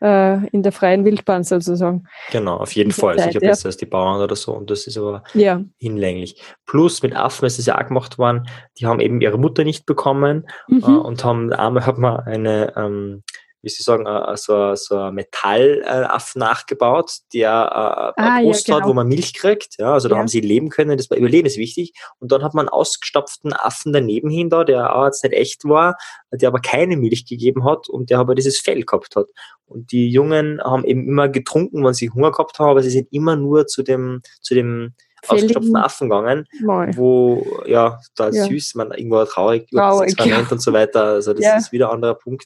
äh, 0.02 0.48
in 0.48 0.64
der 0.64 0.72
freien 0.72 1.06
Wildbahn 1.06 1.44
sozusagen. 1.44 2.08
Genau, 2.32 2.58
auf 2.58 2.72
jeden 2.74 2.92
Fall. 2.92 3.18
Zeit, 3.18 3.34
Sicher 3.34 3.44
ja. 3.44 3.50
besser 3.50 3.68
als 3.68 3.78
die 3.78 3.86
Bauern 3.86 4.22
oder 4.22 4.36
so. 4.36 4.54
Und 4.54 4.70
das 4.70 4.88
ist 4.88 4.98
aber 4.98 5.24
ja. 5.34 5.62
hinlänglich. 5.78 6.42
Plus 6.66 7.02
mit 7.04 7.16
Affen 7.16 7.46
ist 7.46 7.60
es 7.60 7.66
ja 7.66 7.78
auch 7.78 7.88
gemacht 7.88 8.18
worden, 8.18 8.48
die 8.80 8.86
haben 8.86 9.00
eben 9.00 9.22
ihre 9.22 9.38
Mutter 9.38 9.64
nicht 9.64 9.86
bekommen 9.86 10.48
mhm. 10.68 10.84
äh, 10.84 10.88
und 10.88 11.24
haben, 11.24 11.52
einmal 11.54 11.86
hat 11.86 11.98
man 11.98 12.20
eine 12.22 12.74
ähm, 12.76 13.24
wie 13.62 13.70
Sie 13.70 13.84
sagen, 13.84 14.06
äh, 14.06 14.38
so, 14.38 14.76
so 14.76 14.98
ein 14.98 15.16
Metallaffen 15.16 16.40
nachgebaut, 16.40 17.12
der 17.34 17.50
äh, 17.50 18.22
ah, 18.22 18.42
Brust 18.42 18.68
ja, 18.68 18.76
genau. 18.76 18.84
hat, 18.84 18.90
wo 18.90 18.94
man 18.94 19.08
Milch 19.08 19.34
kriegt. 19.34 19.76
Ja, 19.80 19.94
also 19.94 20.08
da 20.08 20.16
ja. 20.16 20.20
haben 20.20 20.28
sie 20.28 20.40
leben 20.40 20.70
können, 20.70 20.98
das 20.98 21.10
war 21.10 21.18
Überleben 21.18 21.48
ist 21.48 21.58
wichtig. 21.58 21.94
Und 22.20 22.32
dann 22.32 22.44
hat 22.44 22.54
man 22.54 22.68
einen 22.68 22.74
ausgestopften 22.74 23.54
Affen 23.54 23.92
daneben 23.94 24.30
hin 24.30 24.50
da, 24.50 24.64
der 24.64 24.96
auch 24.96 25.06
jetzt 25.06 25.24
nicht 25.24 25.34
echt 25.34 25.66
war, 25.66 25.98
der 26.32 26.48
aber 26.48 26.60
keine 26.60 26.96
Milch 26.98 27.26
gegeben 27.26 27.66
hat 27.66 27.90
und 27.90 28.10
der 28.10 28.20
aber 28.20 28.36
dieses 28.36 28.60
Fell 28.60 28.84
gehabt 28.84 29.16
hat. 29.16 29.28
Und 29.66 29.92
die 29.92 30.10
Jungen 30.10 30.62
haben 30.64 30.86
eben 30.86 31.08
immer 31.08 31.30
getrunken, 31.30 31.84
wenn 31.84 31.94
sie 31.94 32.10
Hunger 32.10 32.32
gehabt 32.32 32.60
haben, 32.60 32.70
aber 32.70 32.82
sie 32.82 32.90
sind 32.90 33.08
immer 33.12 33.36
nur 33.36 33.68
zu 33.68 33.84
dem, 33.84 34.22
zu 34.42 34.56
dem 34.56 34.94
ausgestopften 35.28 35.76
Affen 35.76 36.10
gegangen, 36.10 36.46
Mal. 36.62 36.96
wo, 36.96 37.46
ja, 37.66 38.00
da 38.16 38.30
ja. 38.30 38.46
süß, 38.46 38.76
man 38.76 38.92
irgendwo 38.92 39.24
traurig, 39.26 39.70
traurig 39.70 40.12
Experiment 40.12 40.48
ja. 40.48 40.52
und 40.52 40.62
so 40.62 40.74
weiter, 40.74 41.04
also 41.04 41.34
das 41.34 41.44
ja. 41.44 41.58
ist 41.58 41.72
wieder 41.72 41.90
ein 41.90 41.96
anderer 41.96 42.16
Punkt. 42.16 42.46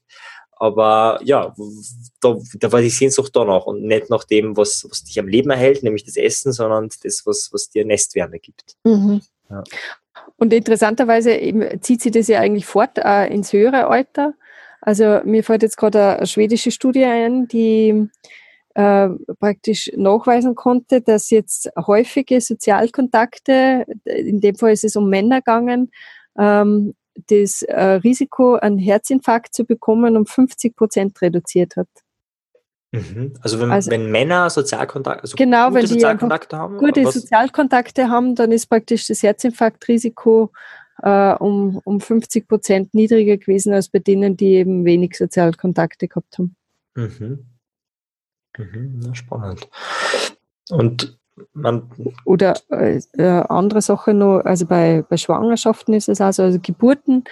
Aber 0.55 1.19
ja, 1.23 1.53
da, 2.21 2.38
da 2.59 2.71
war 2.71 2.81
die 2.81 2.89
Sehnsucht 2.89 3.35
da 3.35 3.44
noch 3.44 3.65
und 3.65 3.83
nicht 3.83 4.09
nach 4.09 4.23
dem, 4.23 4.55
was, 4.55 4.85
was 4.89 5.03
dich 5.03 5.19
am 5.19 5.27
Leben 5.27 5.50
erhält, 5.50 5.83
nämlich 5.83 6.05
das 6.05 6.15
Essen, 6.15 6.53
sondern 6.53 6.89
das, 7.03 7.23
was, 7.25 7.50
was 7.51 7.69
dir 7.69 7.85
Nestwärme 7.85 8.39
gibt. 8.39 8.75
Mhm. 8.83 9.21
Ja. 9.50 9.63
Und 10.38 10.53
interessanterweise 10.53 11.38
zieht 11.81 12.01
sich 12.01 12.11
das 12.11 12.27
ja 12.27 12.39
eigentlich 12.39 12.65
fort 12.65 12.97
äh, 12.97 13.27
ins 13.27 13.53
höhere 13.53 13.88
Alter. 13.88 14.33
Also 14.81 15.21
mir 15.23 15.44
fällt 15.44 15.63
jetzt 15.63 15.77
gerade 15.77 16.17
eine 16.17 16.27
schwedische 16.27 16.71
Studie 16.71 17.05
ein, 17.05 17.47
die 17.47 18.09
äh, 18.75 19.09
praktisch 19.39 19.91
nachweisen 19.95 20.55
konnte, 20.55 21.01
dass 21.01 21.29
jetzt 21.29 21.69
häufige 21.88 22.41
Sozialkontakte, 22.41 23.85
in 24.05 24.41
dem 24.41 24.55
Fall 24.55 24.74
ist 24.74 24.83
es 24.83 24.95
um 24.95 25.10
Männer 25.10 25.38
gegangen, 25.38 25.91
ähm, 26.38 26.95
das 27.27 27.62
äh, 27.63 27.82
Risiko, 27.82 28.55
einen 28.55 28.77
Herzinfarkt 28.77 29.53
zu 29.53 29.65
bekommen, 29.65 30.17
um 30.17 30.25
50 30.25 30.75
Prozent 30.75 31.22
reduziert 31.22 31.75
hat. 31.75 31.88
Mhm. 32.91 33.34
Also, 33.41 33.60
wenn, 33.60 33.72
also 33.72 33.89
wenn, 33.89 34.12
Männer 34.12 34.50
Sozialkontakte, 34.50 35.24
also 35.24 35.36
genau, 35.36 35.72
gute 35.72 35.88
Sozialkontakte 35.88 36.58
haben, 36.58 36.77
gute 36.77 37.03
was? 37.03 37.15
Sozialkontakte 37.15 38.10
haben, 38.10 38.36
dann 38.36 38.51
ist 38.51 38.67
praktisch 38.67 39.08
das 39.08 39.24
Herzinfarktrisiko 39.24 40.51
äh, 41.01 41.34
um, 41.34 41.82
um 41.84 42.00
50 42.00 42.48
Prozent 42.48 42.93
niedriger 42.93 43.38
gewesen 43.38 43.74
als 43.74 43.89
bei 43.89 43.98
denen, 43.98 44.38
die 44.38 44.53
eben 44.55 44.86
wenig 44.86 45.17
Sozialkontakte 45.17 46.08
gehabt 46.08 46.38
haben. 46.38 46.55
Mhm. 46.96 47.46
Mhm, 48.58 49.15
spannend. 49.15 49.67
Und 50.70 51.17
man 51.53 51.89
Oder 52.25 52.55
äh, 52.69 52.99
äh, 53.13 53.43
andere 53.49 53.81
Sache 53.81 54.13
noch, 54.13 54.41
also 54.45 54.65
bei, 54.65 55.03
bei 55.07 55.17
Schwangerschaften 55.17 55.93
ist 55.93 56.09
es 56.09 56.21
also, 56.21 56.43
also 56.43 56.59
Geburten 56.59 57.23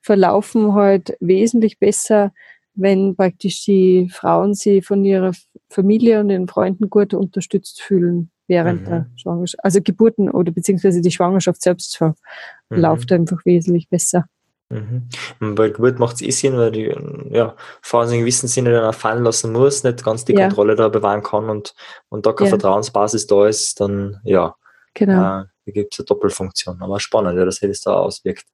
verlaufen 0.00 0.74
halt 0.74 1.16
wesentlich 1.20 1.78
besser, 1.78 2.32
wenn 2.74 3.16
praktisch 3.16 3.64
die 3.64 4.08
Frauen 4.12 4.54
sie 4.54 4.82
von 4.82 5.04
ihrer 5.04 5.32
Familie 5.70 6.20
und 6.20 6.30
ihren 6.30 6.48
Freunden 6.48 6.90
gut 6.90 7.14
unterstützt 7.14 7.80
fühlen 7.80 8.30
während 8.46 8.82
mhm. 8.82 8.84
der 8.84 9.10
Schwangerschaft. 9.16 9.64
Also 9.64 9.80
Geburten 9.80 10.30
oder 10.30 10.52
beziehungsweise 10.52 11.00
die 11.00 11.10
Schwangerschaft 11.10 11.62
selbst 11.62 11.96
verläuft 11.96 13.10
mhm. 13.10 13.16
einfach 13.16 13.44
wesentlich 13.44 13.88
besser. 13.88 14.26
Mhm. 14.68 15.08
Bei 15.54 15.68
Geburt 15.68 15.98
macht 15.98 16.16
es 16.16 16.22
eh 16.22 16.30
Sinn, 16.30 16.56
weil 16.56 16.72
die 16.72 16.92
ja, 17.30 17.54
Frauen 17.82 18.10
in 18.10 18.20
gewissem 18.20 18.48
Sinne 18.48 18.72
dann 18.72 18.84
auch 18.84 18.94
fallen 18.94 19.22
lassen 19.22 19.52
muss, 19.52 19.84
nicht 19.84 20.04
ganz 20.04 20.24
die 20.24 20.34
ja. 20.34 20.46
Kontrolle 20.46 20.74
da 20.74 20.88
bewahren 20.88 21.22
kann 21.22 21.48
und, 21.48 21.74
und 22.08 22.26
da 22.26 22.32
keine 22.32 22.50
ja. 22.50 22.56
Vertrauensbasis 22.56 23.26
da 23.26 23.46
ist, 23.46 23.80
dann 23.80 24.20
ja, 24.24 24.56
genau. 24.94 25.42
äh, 25.66 25.72
gibt 25.72 25.94
es 25.94 26.00
eine 26.00 26.06
Doppelfunktion. 26.06 26.82
Aber 26.82 26.98
spannend, 26.98 27.38
ja, 27.38 27.44
dass 27.44 27.56
sich 27.56 27.68
das 27.68 27.80
da 27.82 27.94
auswirkt. 27.94 28.44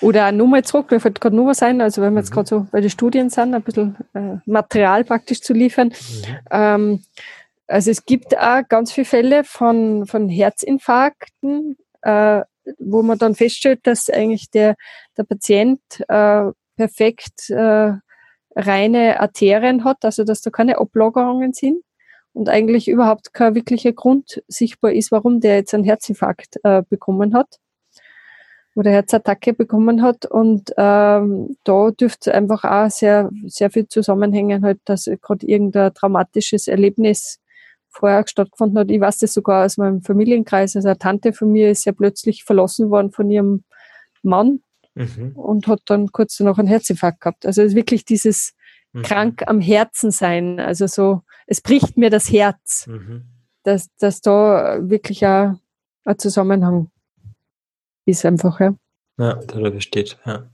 Oder 0.00 0.32
nur 0.32 0.48
mal 0.48 0.64
zurück, 0.64 0.88
fällt 0.88 1.20
gerade 1.20 1.36
nur 1.36 1.48
was 1.48 1.62
ein, 1.62 1.80
also 1.82 2.00
wenn 2.00 2.14
wir 2.14 2.20
jetzt 2.20 2.30
mhm. 2.30 2.34
gerade 2.34 2.48
so 2.48 2.66
bei 2.70 2.80
den 2.80 2.90
Studien 2.90 3.28
sind, 3.28 3.54
ein 3.54 3.62
bisschen 3.62 3.96
äh, 4.14 4.36
Material 4.46 5.04
praktisch 5.04 5.42
zu 5.42 5.52
liefern. 5.52 5.88
Mhm. 5.88 6.36
Ähm, 6.50 7.04
also 7.66 7.90
es 7.90 8.06
gibt 8.06 8.36
auch 8.38 8.62
ganz 8.66 8.92
viele 8.92 9.04
Fälle 9.04 9.44
von, 9.44 10.06
von 10.06 10.30
Herzinfarkten, 10.30 11.76
äh, 12.00 12.40
wo 12.78 13.02
man 13.02 13.18
dann 13.18 13.34
feststellt, 13.34 13.80
dass 13.84 14.10
eigentlich 14.10 14.50
der, 14.50 14.74
der 15.16 15.24
Patient 15.24 15.80
äh, 16.08 16.50
perfekt 16.76 17.50
äh, 17.50 17.92
reine 18.54 19.20
Arterien 19.20 19.84
hat, 19.84 20.04
also 20.04 20.24
dass 20.24 20.40
da 20.40 20.50
keine 20.50 20.78
Ablagerungen 20.78 21.52
sind 21.52 21.82
und 22.32 22.48
eigentlich 22.48 22.88
überhaupt 22.88 23.32
kein 23.32 23.54
wirklicher 23.54 23.92
Grund 23.92 24.42
sichtbar 24.48 24.92
ist, 24.92 25.12
warum 25.12 25.40
der 25.40 25.56
jetzt 25.56 25.74
einen 25.74 25.84
Herzinfarkt 25.84 26.58
äh, 26.62 26.82
bekommen 26.88 27.34
hat 27.34 27.58
oder 28.74 28.90
Herzattacke 28.92 29.54
bekommen 29.54 30.02
hat. 30.02 30.24
Und 30.24 30.72
ähm, 30.76 31.56
da 31.64 31.90
dürfte 31.90 32.32
einfach 32.32 32.64
auch 32.64 32.90
sehr, 32.90 33.30
sehr 33.46 33.70
viel 33.70 33.88
zusammenhängen, 33.88 34.64
halt, 34.64 34.78
dass 34.84 35.10
gerade 35.20 35.46
irgendein 35.46 35.92
traumatisches 35.94 36.68
Erlebnis 36.68 37.40
vorher 37.90 38.24
stattgefunden 38.26 38.78
hat. 38.78 38.90
Ich 38.90 39.00
weiß 39.00 39.18
das 39.18 39.32
sogar 39.32 39.64
aus 39.64 39.76
meinem 39.76 40.02
Familienkreis. 40.02 40.76
Also 40.76 40.88
eine 40.88 40.98
Tante 40.98 41.32
von 41.32 41.50
mir 41.50 41.70
ist 41.70 41.84
ja 41.84 41.92
plötzlich 41.92 42.44
verlassen 42.44 42.90
worden 42.90 43.10
von 43.10 43.30
ihrem 43.30 43.64
Mann 44.22 44.60
mhm. 44.94 45.32
und 45.34 45.66
hat 45.66 45.82
dann 45.86 46.12
kurz 46.12 46.36
danach 46.36 46.58
einen 46.58 46.68
Herzinfarkt 46.68 47.20
gehabt. 47.20 47.46
Also 47.46 47.62
es 47.62 47.68
ist 47.68 47.76
wirklich 47.76 48.04
dieses 48.04 48.54
mhm. 48.92 49.02
krank 49.02 49.42
am 49.46 49.60
Herzen 49.60 50.10
sein. 50.10 50.60
Also 50.60 50.86
so, 50.86 51.22
es 51.46 51.60
bricht 51.60 51.96
mir 51.96 52.10
das 52.10 52.30
Herz, 52.30 52.86
mhm. 52.86 53.24
dass, 53.62 53.88
dass 53.96 54.20
da 54.20 54.78
wirklich 54.82 55.26
auch 55.26 55.54
ein 56.04 56.18
Zusammenhang 56.18 56.90
ist 58.04 58.24
einfach, 58.24 58.60
ja. 58.60 58.74
Ja, 59.18 59.34
da 59.34 59.70
besteht, 59.70 60.16
ja. 60.24 60.48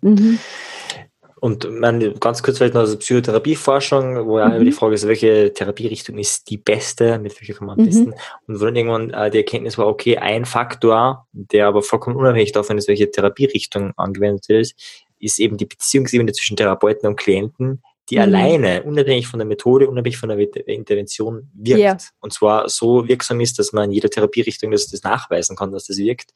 Mhm. 1.45 1.51
Und 1.51 1.81
man, 1.81 2.15
ganz 2.21 2.43
kurz 2.43 2.59
vielleicht 2.59 2.75
noch 2.75 2.81
also 2.81 2.99
Psychotherapieforschung, 2.99 4.27
wo 4.27 4.39
ja 4.39 4.49
mhm. 4.49 4.55
immer 4.55 4.65
die 4.65 4.73
Frage 4.73 4.95
ist, 4.95 5.07
welche 5.07 5.53
Therapierichtung 5.53 6.19
ist 6.19 6.49
die 6.49 6.57
beste, 6.57 7.19
mit 7.19 7.39
welcher 7.39 7.55
kann 7.55 7.67
man 7.67 7.79
am 7.79 7.85
besten. 7.85 8.07
Mhm. 8.07 8.15
Und 8.47 8.61
wo 8.61 8.65
dann 8.65 8.77
irgendwann 8.77 9.11
äh, 9.11 9.31
die 9.31 9.39
Erkenntnis 9.39 9.79
war, 9.79 9.87
okay, 9.87 10.17
ein 10.17 10.45
Faktor, 10.45 11.27
der 11.33 11.67
aber 11.67 11.83
vollkommen 11.83 12.17
unabhängig 12.17 12.53
davon 12.53 12.79
ist, 12.79 12.89
welche 12.89 13.11
Therapierichtung 13.11 13.93
angewendet 13.97 14.49
ist, 14.49 14.75
ist 15.19 15.39
eben 15.39 15.57
die 15.57 15.67
Beziehungsebene 15.67 16.33
zwischen 16.33 16.57
Therapeuten 16.57 17.09
und 17.09 17.17
Klienten, 17.17 17.83
die 18.11 18.17
mhm. 18.17 18.23
alleine, 18.23 18.83
unabhängig 18.83 19.27
von 19.27 19.39
der 19.39 19.47
Methode, 19.47 19.89
unabhängig 19.89 20.19
von 20.19 20.29
der 20.29 20.39
Intervention 20.67 21.51
wirkt. 21.55 21.81
Yeah. 21.81 21.97
Und 22.21 22.33
zwar 22.33 22.69
so 22.69 23.07
wirksam 23.09 23.41
ist, 23.41 23.59
dass 23.59 23.73
man 23.73 23.85
in 23.85 23.93
jeder 23.93 24.11
Therapierichtung 24.11 24.71
das, 24.71 24.89
das 24.89 25.03
nachweisen 25.03 25.57
kann, 25.57 25.73
dass 25.73 25.87
das 25.87 25.99
wirkt. 25.99 26.33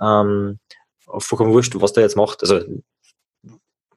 Ähm, 0.00 0.58
vollkommen 1.18 1.52
wurscht, 1.52 1.74
was 1.76 1.92
der 1.92 2.04
jetzt 2.04 2.16
macht. 2.16 2.42
Also 2.42 2.60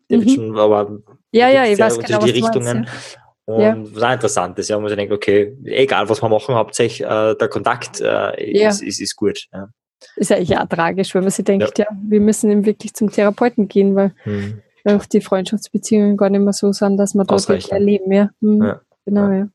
der 0.09 0.19
mhm. 0.19 0.29
schon, 0.29 0.57
aber 0.57 0.99
ja, 1.31 1.49
ja, 1.49 1.65
ich 1.65 1.79
weiß 1.79 1.99
genau, 1.99 2.19
die 2.19 2.31
Richtungen. 2.31 2.81
Meinst, 2.81 3.15
ja. 3.15 3.23
Und 3.45 3.61
ja. 3.61 3.95
was 3.95 4.03
auch 4.03 4.13
interessant 4.13 4.59
ist, 4.59 4.69
ja, 4.69 4.77
wo 4.77 4.81
man 4.81 4.89
sich 4.89 4.97
denkt, 4.97 5.11
okay, 5.11 5.57
egal 5.65 6.07
was 6.07 6.21
wir 6.21 6.29
machen, 6.29 6.55
hauptsächlich 6.55 7.01
äh, 7.01 7.35
der 7.35 7.47
Kontakt 7.49 7.99
äh, 7.99 8.57
ja. 8.57 8.69
ist, 8.69 8.81
ist, 8.81 9.01
ist, 9.01 9.15
gut. 9.15 9.47
Ja. 9.51 9.67
Ist 10.15 10.29
ja 10.29 10.37
eigentlich 10.37 10.57
auch 10.57 10.67
tragisch, 10.67 11.13
wenn 11.13 11.23
man 11.23 11.31
sich 11.31 11.43
denkt, 11.43 11.77
ja, 11.77 11.87
wir 12.07 12.21
müssen 12.21 12.51
eben 12.51 12.65
wirklich 12.65 12.93
zum 12.93 13.11
Therapeuten 13.11 13.67
gehen, 13.67 13.95
weil 13.95 14.13
hm. 14.23 14.61
auch 14.85 15.05
die 15.05 15.19
Freundschaftsbeziehungen 15.19 16.15
gar 16.15 16.29
nicht 16.29 16.41
mehr 16.41 16.53
so 16.53 16.71
sind, 16.71 16.97
dass 16.97 17.15
man 17.15 17.27
dort 17.27 17.69
erleben. 17.69 18.11
Ja. 18.11 18.29
Hm. 18.41 18.75
Genau, 19.05 19.31
ja. 19.31 19.47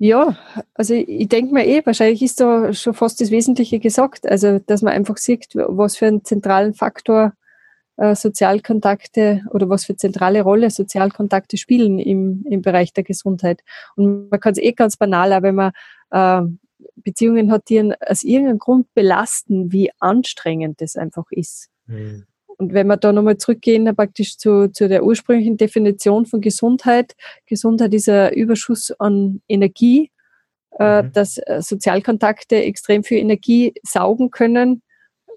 Ja, 0.00 0.36
also 0.74 0.94
ich 0.94 1.28
denke 1.28 1.52
mir 1.52 1.66
eh, 1.66 1.84
wahrscheinlich 1.84 2.22
ist 2.22 2.40
da 2.40 2.72
schon 2.72 2.94
fast 2.94 3.20
das 3.20 3.32
Wesentliche 3.32 3.80
gesagt. 3.80 4.28
Also, 4.28 4.60
dass 4.60 4.82
man 4.82 4.92
einfach 4.92 5.16
sieht, 5.16 5.48
was 5.54 5.96
für 5.96 6.06
einen 6.06 6.24
zentralen 6.24 6.72
Faktor 6.72 7.32
äh, 7.98 8.14
Sozialkontakte 8.14 9.42
oder 9.50 9.68
was 9.68 9.84
für 9.84 9.96
zentrale 9.96 10.42
Rolle 10.42 10.70
Sozialkontakte 10.70 11.56
spielen 11.56 11.98
im, 11.98 12.44
im 12.48 12.62
Bereich 12.62 12.92
der 12.92 13.04
Gesundheit. 13.04 13.62
Und 13.96 14.30
man 14.30 14.40
kann 14.40 14.52
es 14.52 14.58
eh 14.58 14.72
ganz 14.72 14.96
banal, 14.96 15.32
auch 15.32 15.42
wenn 15.42 15.56
man 15.56 15.72
äh, 16.10 16.42
Beziehungen 16.96 17.50
hat, 17.50 17.68
die 17.68 17.92
aus 18.06 18.22
irgendeinem 18.22 18.58
Grund 18.58 18.92
belasten, 18.94 19.72
wie 19.72 19.90
anstrengend 19.98 20.80
das 20.80 20.96
einfach 20.96 21.26
ist. 21.30 21.68
Mhm. 21.86 22.24
Und 22.56 22.72
wenn 22.72 22.88
wir 22.88 22.96
da 22.96 23.12
nochmal 23.12 23.36
zurückgehen, 23.36 23.94
praktisch 23.94 24.36
zu, 24.36 24.68
zu 24.72 24.88
der 24.88 25.04
ursprünglichen 25.04 25.56
Definition 25.56 26.26
von 26.26 26.40
Gesundheit. 26.40 27.14
Gesundheit 27.46 27.94
ist 27.94 28.08
ein 28.08 28.32
Überschuss 28.32 28.92
an 28.98 29.42
Energie, 29.48 30.10
äh, 30.78 31.02
mhm. 31.02 31.12
dass 31.12 31.38
äh, 31.38 31.62
Sozialkontakte 31.62 32.56
extrem 32.56 33.04
viel 33.04 33.18
Energie 33.18 33.74
saugen 33.84 34.30
können, 34.30 34.82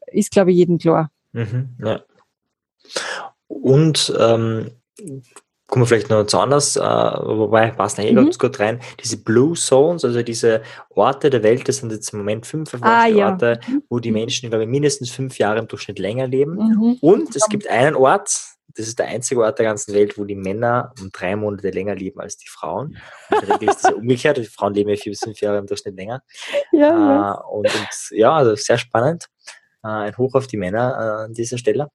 ist, 0.07 0.31
glaube 0.31 0.51
ich, 0.51 0.57
jedem 0.57 0.79
klar. 0.79 1.11
Mhm, 1.33 1.69
ja. 1.83 2.01
Und 3.47 4.13
ähm, 4.19 4.71
kommen 5.71 5.83
wir 5.83 5.87
vielleicht 5.87 6.09
noch 6.09 6.25
zu 6.25 6.37
anders, 6.37 6.75
äh, 6.75 6.81
wobei 6.81 7.71
passt 7.71 7.97
da 7.97 8.03
eh 8.03 8.11
mhm. 8.11 8.17
ganz 8.17 8.37
gut 8.37 8.59
rein. 8.59 8.81
Diese 9.01 9.17
Blue 9.17 9.53
Zones, 9.53 10.03
also 10.03 10.21
diese 10.21 10.61
Orte 10.89 11.29
der 11.29 11.43
Welt, 11.43 11.67
das 11.67 11.77
sind 11.77 11.91
jetzt 11.91 12.11
im 12.11 12.19
Moment 12.19 12.45
fünf 12.45 12.75
ah, 12.81 13.07
ja. 13.07 13.29
Orte, 13.29 13.59
mhm. 13.67 13.83
wo 13.89 13.99
die 13.99 14.11
Menschen, 14.11 14.49
glaube 14.49 14.65
ich, 14.65 14.69
mindestens 14.69 15.09
fünf 15.09 15.37
Jahre 15.37 15.59
im 15.59 15.67
Durchschnitt 15.67 15.97
länger 15.97 16.27
leben. 16.27 16.55
Mhm. 16.55 16.97
Und 16.99 17.35
es 17.35 17.47
gibt 17.47 17.67
einen 17.67 17.95
Ort, 17.95 18.29
das 18.75 18.87
ist 18.87 18.99
der 18.99 19.07
einzige 19.07 19.41
Ort 19.41 19.59
der 19.59 19.65
ganzen 19.65 19.93
Welt, 19.93 20.17
wo 20.17 20.25
die 20.25 20.35
Männer 20.35 20.93
um 20.99 21.09
drei 21.11 21.37
Monate 21.37 21.69
länger 21.69 21.95
leben 21.95 22.19
als 22.19 22.37
die 22.37 22.49
Frauen. 22.49 22.97
In 23.29 23.47
der 23.47 23.55
Regel 23.55 23.69
ist 23.69 23.83
das 23.83 23.91
ja 23.91 23.97
umgekehrt. 23.97 24.37
Die 24.37 24.45
Frauen 24.45 24.73
leben 24.73 24.89
ja 24.89 24.97
vier 24.97 25.11
bis 25.13 25.19
fünf 25.21 25.39
Jahre 25.39 25.57
im 25.57 25.67
Durchschnitt 25.67 25.95
länger. 25.95 26.21
Ja, 26.73 27.33
äh, 27.33 27.47
und, 27.49 27.65
und, 27.65 27.89
ja, 28.11 28.33
also 28.33 28.55
sehr 28.55 28.77
spannend. 28.77 29.27
Äh, 29.83 29.87
ein 29.87 30.17
Hoch 30.17 30.35
auf 30.35 30.47
die 30.47 30.57
Männer 30.57 30.91
äh, 30.91 31.25
an 31.25 31.33
dieser 31.33 31.57
Stelle. 31.57 31.87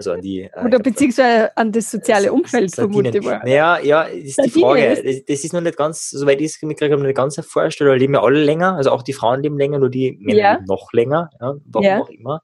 Also 0.00 0.12
an 0.12 0.22
die, 0.22 0.44
äh, 0.44 0.64
Oder 0.64 0.78
beziehungsweise 0.78 1.54
an 1.58 1.72
das 1.72 1.90
soziale 1.90 2.32
Umfeld 2.32 2.74
vermute 2.74 3.18
ich 3.18 3.22
mal. 3.22 3.42
Naja, 3.44 3.78
ja, 3.80 4.04
das 4.04 4.14
ist 4.14 4.40
die 4.46 4.60
Frage. 4.62 4.94
Das, 4.94 5.24
das, 5.26 5.44
ist 5.44 5.52
noch 5.52 5.60
nicht 5.60 5.76
ganz, 5.76 6.08
soweit 6.08 6.40
ich 6.40 6.46
es 6.46 6.62
mitgekriegt 6.62 6.92
habe, 6.92 7.02
noch 7.02 7.06
nicht 7.06 7.18
ganz 7.18 7.36
erforscht. 7.36 7.82
Oder 7.82 7.98
leben 7.98 8.14
ja 8.14 8.22
alle 8.22 8.42
länger, 8.42 8.76
also 8.76 8.92
auch 8.92 9.02
die 9.02 9.12
Frauen 9.12 9.42
leben 9.42 9.58
länger, 9.58 9.78
nur 9.78 9.90
die 9.90 10.12
Männer 10.18 10.38
ja. 10.38 10.52
leben 10.54 10.64
noch 10.64 10.90
länger, 10.94 11.28
ja, 11.38 11.54
warum 11.66 11.84
ja. 11.86 12.00
auch 12.00 12.08
immer. 12.08 12.40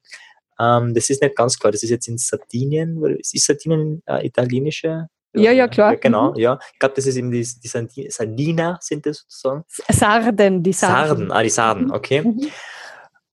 Ähm, 0.61 0.93
das 0.93 1.09
ist 1.09 1.23
nicht 1.23 1.35
ganz 1.35 1.59
klar. 1.59 1.73
Das 1.73 1.83
ist 1.83 1.89
jetzt 1.89 2.09
in 2.09 2.19
Sardinien, 2.19 3.03
ist 3.21 3.47
Sardinien 3.47 4.03
äh, 4.05 4.27
italienische? 4.27 5.09
Ja, 5.35 5.51
ja, 5.51 5.67
klar. 5.67 5.93
Ja, 5.93 5.99
genau, 5.99 6.33
mhm. 6.33 6.37
ja. 6.37 6.59
Ich 6.75 6.79
glaube, 6.79 6.95
das 6.95 7.07
ist 7.07 7.17
eben 7.17 7.31
die, 7.31 7.41
die 7.41 8.09
Sardiner, 8.11 8.77
sind 8.83 9.07
das 9.07 9.25
sozusagen? 9.29 9.65
Sarden, 9.89 10.63
die 10.63 10.75
Sarden. 10.75 11.07
Sarden, 11.07 11.33
ah, 11.33 11.43
die 11.43 11.49
Sarden, 11.49 11.91
okay. 11.91 12.21
Mhm. 12.21 12.51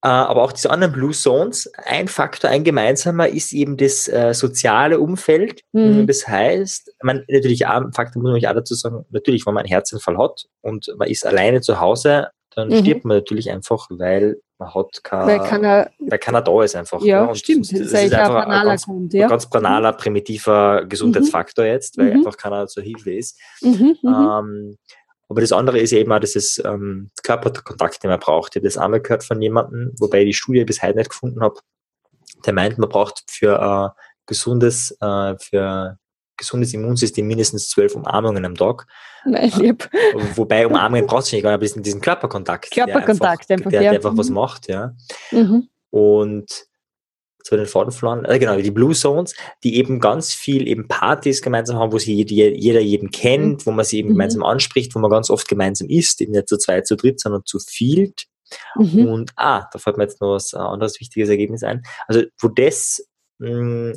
Äh, 0.03 0.09
aber 0.09 0.43
auch 0.43 0.51
diese 0.51 0.69
anderen 0.69 0.91
Blue 0.91 1.13
Zones, 1.13 1.71
ein 1.85 2.09
Faktor, 2.09 2.49
ein 2.49 2.65
gemeinsamer 2.65 3.29
ist 3.29 3.53
eben 3.53 3.77
das 3.77 4.09
äh, 4.09 4.33
soziale 4.33 4.99
Umfeld. 4.99 5.61
Mhm. 5.71 6.07
Das 6.07 6.27
heißt, 6.27 6.93
man 7.01 7.23
natürlich 7.29 7.65
auch, 7.67 7.81
Faktor 7.93 8.21
muss 8.21 8.33
man 8.33 8.45
auch 8.45 8.53
dazu 8.53 8.75
sagen, 8.75 9.05
natürlich, 9.11 9.45
wenn 9.45 9.53
man 9.53 9.63
einen 9.63 9.71
Herzinfall 9.71 10.17
hat 10.17 10.45
und 10.61 10.93
man 10.97 11.07
ist 11.07 11.25
alleine 11.25 11.61
zu 11.61 11.79
Hause, 11.79 12.27
dann 12.53 12.67
mhm. 12.67 12.79
stirbt 12.79 13.05
man 13.05 13.17
natürlich 13.17 13.49
einfach, 13.49 13.87
weil 13.91 14.41
man 14.57 14.73
hat 14.73 15.03
kein, 15.03 15.25
weil 15.25 15.39
keiner, 15.39 15.89
weil 15.99 16.19
keiner 16.19 16.41
da 16.41 16.63
ist 16.63 16.75
einfach. 16.75 17.01
Ja, 17.01 17.25
ja. 17.25 17.35
stimmt. 17.35 17.71
Das, 17.71 17.79
das 17.79 18.03
ist, 18.03 18.13
einfach 18.13 18.45
ein 18.45 18.65
ganz, 18.65 18.85
Grund, 18.85 19.13
ja. 19.13 19.23
ein 19.23 19.29
ganz 19.29 19.49
banaler, 19.49 19.93
primitiver 19.93 20.85
Gesundheitsfaktor 20.85 21.63
mhm. 21.63 21.71
jetzt, 21.71 21.97
weil 21.97 22.07
mhm. 22.07 22.17
einfach 22.17 22.35
keiner 22.35 22.67
zur 22.67 22.83
Hilfe 22.83 23.13
ist. 23.13 23.39
Mhm, 23.61 23.97
mhm. 24.01 24.13
Ähm, 24.13 24.77
aber 25.33 25.41
das 25.41 25.51
andere 25.51 25.79
ist 25.79 25.93
eben 25.93 26.11
auch 26.11 26.19
dieses 26.19 26.61
ähm, 26.63 27.09
Körperkontakt, 27.23 28.03
den 28.03 28.11
man 28.11 28.19
braucht. 28.19 28.51
Ich 28.51 28.59
habe 28.59 28.67
das 28.67 28.77
einmal 28.77 29.01
gehört 29.01 29.23
von 29.23 29.41
jemandem, 29.41 29.91
wobei 29.97 30.19
ich 30.19 30.27
die 30.27 30.33
Studie 30.33 30.63
bis 30.63 30.83
heute 30.83 30.99
nicht 30.99 31.09
gefunden 31.09 31.41
habe. 31.41 31.59
Der 32.45 32.53
meint, 32.53 32.77
man 32.77 32.87
braucht 32.87 33.23
für 33.27 33.95
äh, 33.97 34.01
gesundes, 34.27 34.95
äh, 35.01 35.35
für 35.39 35.97
gesundes 36.37 36.71
Immunsystem 36.75 37.25
mindestens 37.25 37.67
zwölf 37.69 37.95
Umarmungen 37.95 38.45
am 38.45 38.53
Tag. 38.53 38.85
Nein, 39.25 39.51
lieb. 39.57 39.89
Äh, 39.91 40.19
wobei 40.35 40.67
Umarmungen 40.67 41.07
braucht 41.07 41.23
es 41.23 41.31
nicht, 41.31 41.43
aber 41.43 41.57
diesen, 41.57 41.81
diesen 41.81 41.99
Körperkontakt. 41.99 42.69
Körperkontakt 42.69 43.49
der 43.49 43.57
einfach, 43.57 43.71
der, 43.71 43.81
der 43.81 43.91
einfach 43.93 44.11
mhm. 44.13 44.17
was 44.19 44.29
macht, 44.29 44.67
ja. 44.67 44.93
Mhm. 45.31 45.67
Und 45.89 46.67
zu 47.43 47.57
den 47.57 47.65
Faden 47.65 47.91
verloren, 47.91 48.25
äh, 48.25 48.39
genau, 48.39 48.57
die 48.57 48.71
Blue 48.71 48.93
Zones, 48.93 49.35
die 49.63 49.77
eben 49.77 49.99
ganz 49.99 50.33
viel 50.33 50.67
eben 50.67 50.87
Partys 50.87 51.41
gemeinsam 51.41 51.77
haben, 51.77 51.91
wo 51.91 51.99
sich 51.99 52.07
jeder, 52.07 52.79
jeden 52.79 53.11
kennt, 53.11 53.61
mhm. 53.61 53.65
wo 53.65 53.71
man 53.71 53.85
sie 53.85 53.99
eben 53.99 54.09
mhm. 54.09 54.13
gemeinsam 54.13 54.43
anspricht, 54.43 54.95
wo 54.95 54.99
man 54.99 55.11
ganz 55.11 55.29
oft 55.29 55.47
gemeinsam 55.47 55.89
isst, 55.89 56.21
eben 56.21 56.31
nicht 56.31 56.47
zu 56.47 56.57
zweit, 56.57 56.87
zu 56.87 56.95
dritt, 56.95 57.19
sondern 57.19 57.43
zu 57.45 57.59
viel. 57.59 58.13
Mhm. 58.75 59.07
Und, 59.07 59.31
ah, 59.35 59.67
da 59.71 59.79
fällt 59.79 59.97
mir 59.97 60.03
jetzt 60.03 60.21
noch 60.21 60.33
was 60.33 60.53
äh, 60.53 60.57
anderes 60.57 60.99
wichtiges 60.99 61.29
Ergebnis 61.29 61.63
ein. 61.63 61.83
Also, 62.07 62.23
wo 62.39 62.47
das 62.47 63.05
mh, 63.39 63.93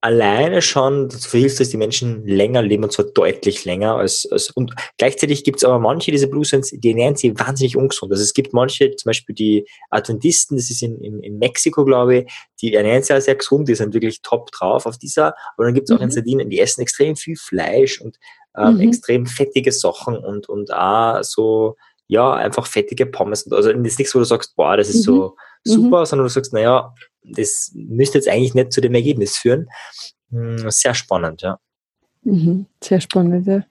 alleine 0.00 0.62
schon 0.62 1.08
dazu 1.08 1.28
verhilft, 1.28 1.58
dass 1.58 1.70
die 1.70 1.76
Menschen 1.76 2.24
länger 2.24 2.62
leben 2.62 2.84
und 2.84 2.92
zwar 2.92 3.06
deutlich 3.06 3.64
länger 3.64 3.96
als, 3.96 4.28
als 4.30 4.50
und 4.50 4.72
gleichzeitig 4.96 5.42
gibt 5.42 5.56
es 5.58 5.64
aber 5.64 5.80
manche 5.80 6.12
diese 6.12 6.28
Blue 6.28 6.44
Zones, 6.44 6.70
die 6.70 6.88
ernähren 6.90 7.16
sich 7.16 7.36
wahnsinnig 7.38 7.76
ungesund. 7.76 8.12
Also 8.12 8.22
es 8.22 8.32
gibt 8.32 8.52
manche, 8.52 8.94
zum 8.94 9.08
Beispiel 9.08 9.34
die 9.34 9.68
Adventisten, 9.90 10.56
das 10.56 10.70
ist 10.70 10.82
in, 10.82 11.00
in, 11.00 11.20
in 11.20 11.38
Mexiko, 11.38 11.84
glaube 11.84 12.18
ich, 12.18 12.32
die 12.60 12.74
ernähren 12.74 13.02
sich 13.02 13.10
ja 13.10 13.20
sehr 13.20 13.34
gesund, 13.34 13.68
die 13.68 13.74
sind 13.74 13.92
wirklich 13.92 14.22
top 14.22 14.52
drauf 14.52 14.86
auf 14.86 14.98
dieser, 14.98 15.34
aber 15.56 15.64
dann 15.64 15.74
gibt 15.74 15.90
es 15.90 15.94
auch 15.94 15.98
mhm. 15.98 16.04
in 16.04 16.10
Sardinien, 16.12 16.50
die 16.50 16.60
essen 16.60 16.80
extrem 16.80 17.16
viel 17.16 17.36
Fleisch 17.36 18.00
und 18.00 18.18
ähm, 18.56 18.74
mhm. 18.74 18.80
extrem 18.82 19.26
fettige 19.26 19.72
Sachen 19.72 20.16
und, 20.16 20.48
und 20.48 20.72
auch 20.72 21.22
so, 21.24 21.76
ja, 22.06 22.34
einfach 22.34 22.66
fettige 22.66 23.06
Pommes. 23.06 23.50
Also 23.50 23.72
das 23.72 23.92
ist 23.92 23.98
nichts, 23.98 24.14
wo 24.14 24.20
du 24.20 24.24
sagst, 24.24 24.54
boah, 24.54 24.76
das 24.76 24.88
ist 24.88 25.00
mhm. 25.00 25.12
so 25.12 25.36
super, 25.64 26.06
sondern 26.06 26.26
du 26.26 26.32
sagst, 26.32 26.52
naja, 26.52 26.94
das 27.34 27.72
müsste 27.74 28.18
jetzt 28.18 28.28
eigentlich 28.28 28.54
nicht 28.54 28.72
zu 28.72 28.80
dem 28.80 28.94
Ergebnis 28.94 29.36
führen. 29.36 29.68
Hm, 30.30 30.70
sehr 30.70 30.94
spannend, 30.94 31.42
ja. 31.42 31.58
Mhm, 32.22 32.66
sehr 32.82 33.00
spannend, 33.00 33.46
ja. 33.46 33.64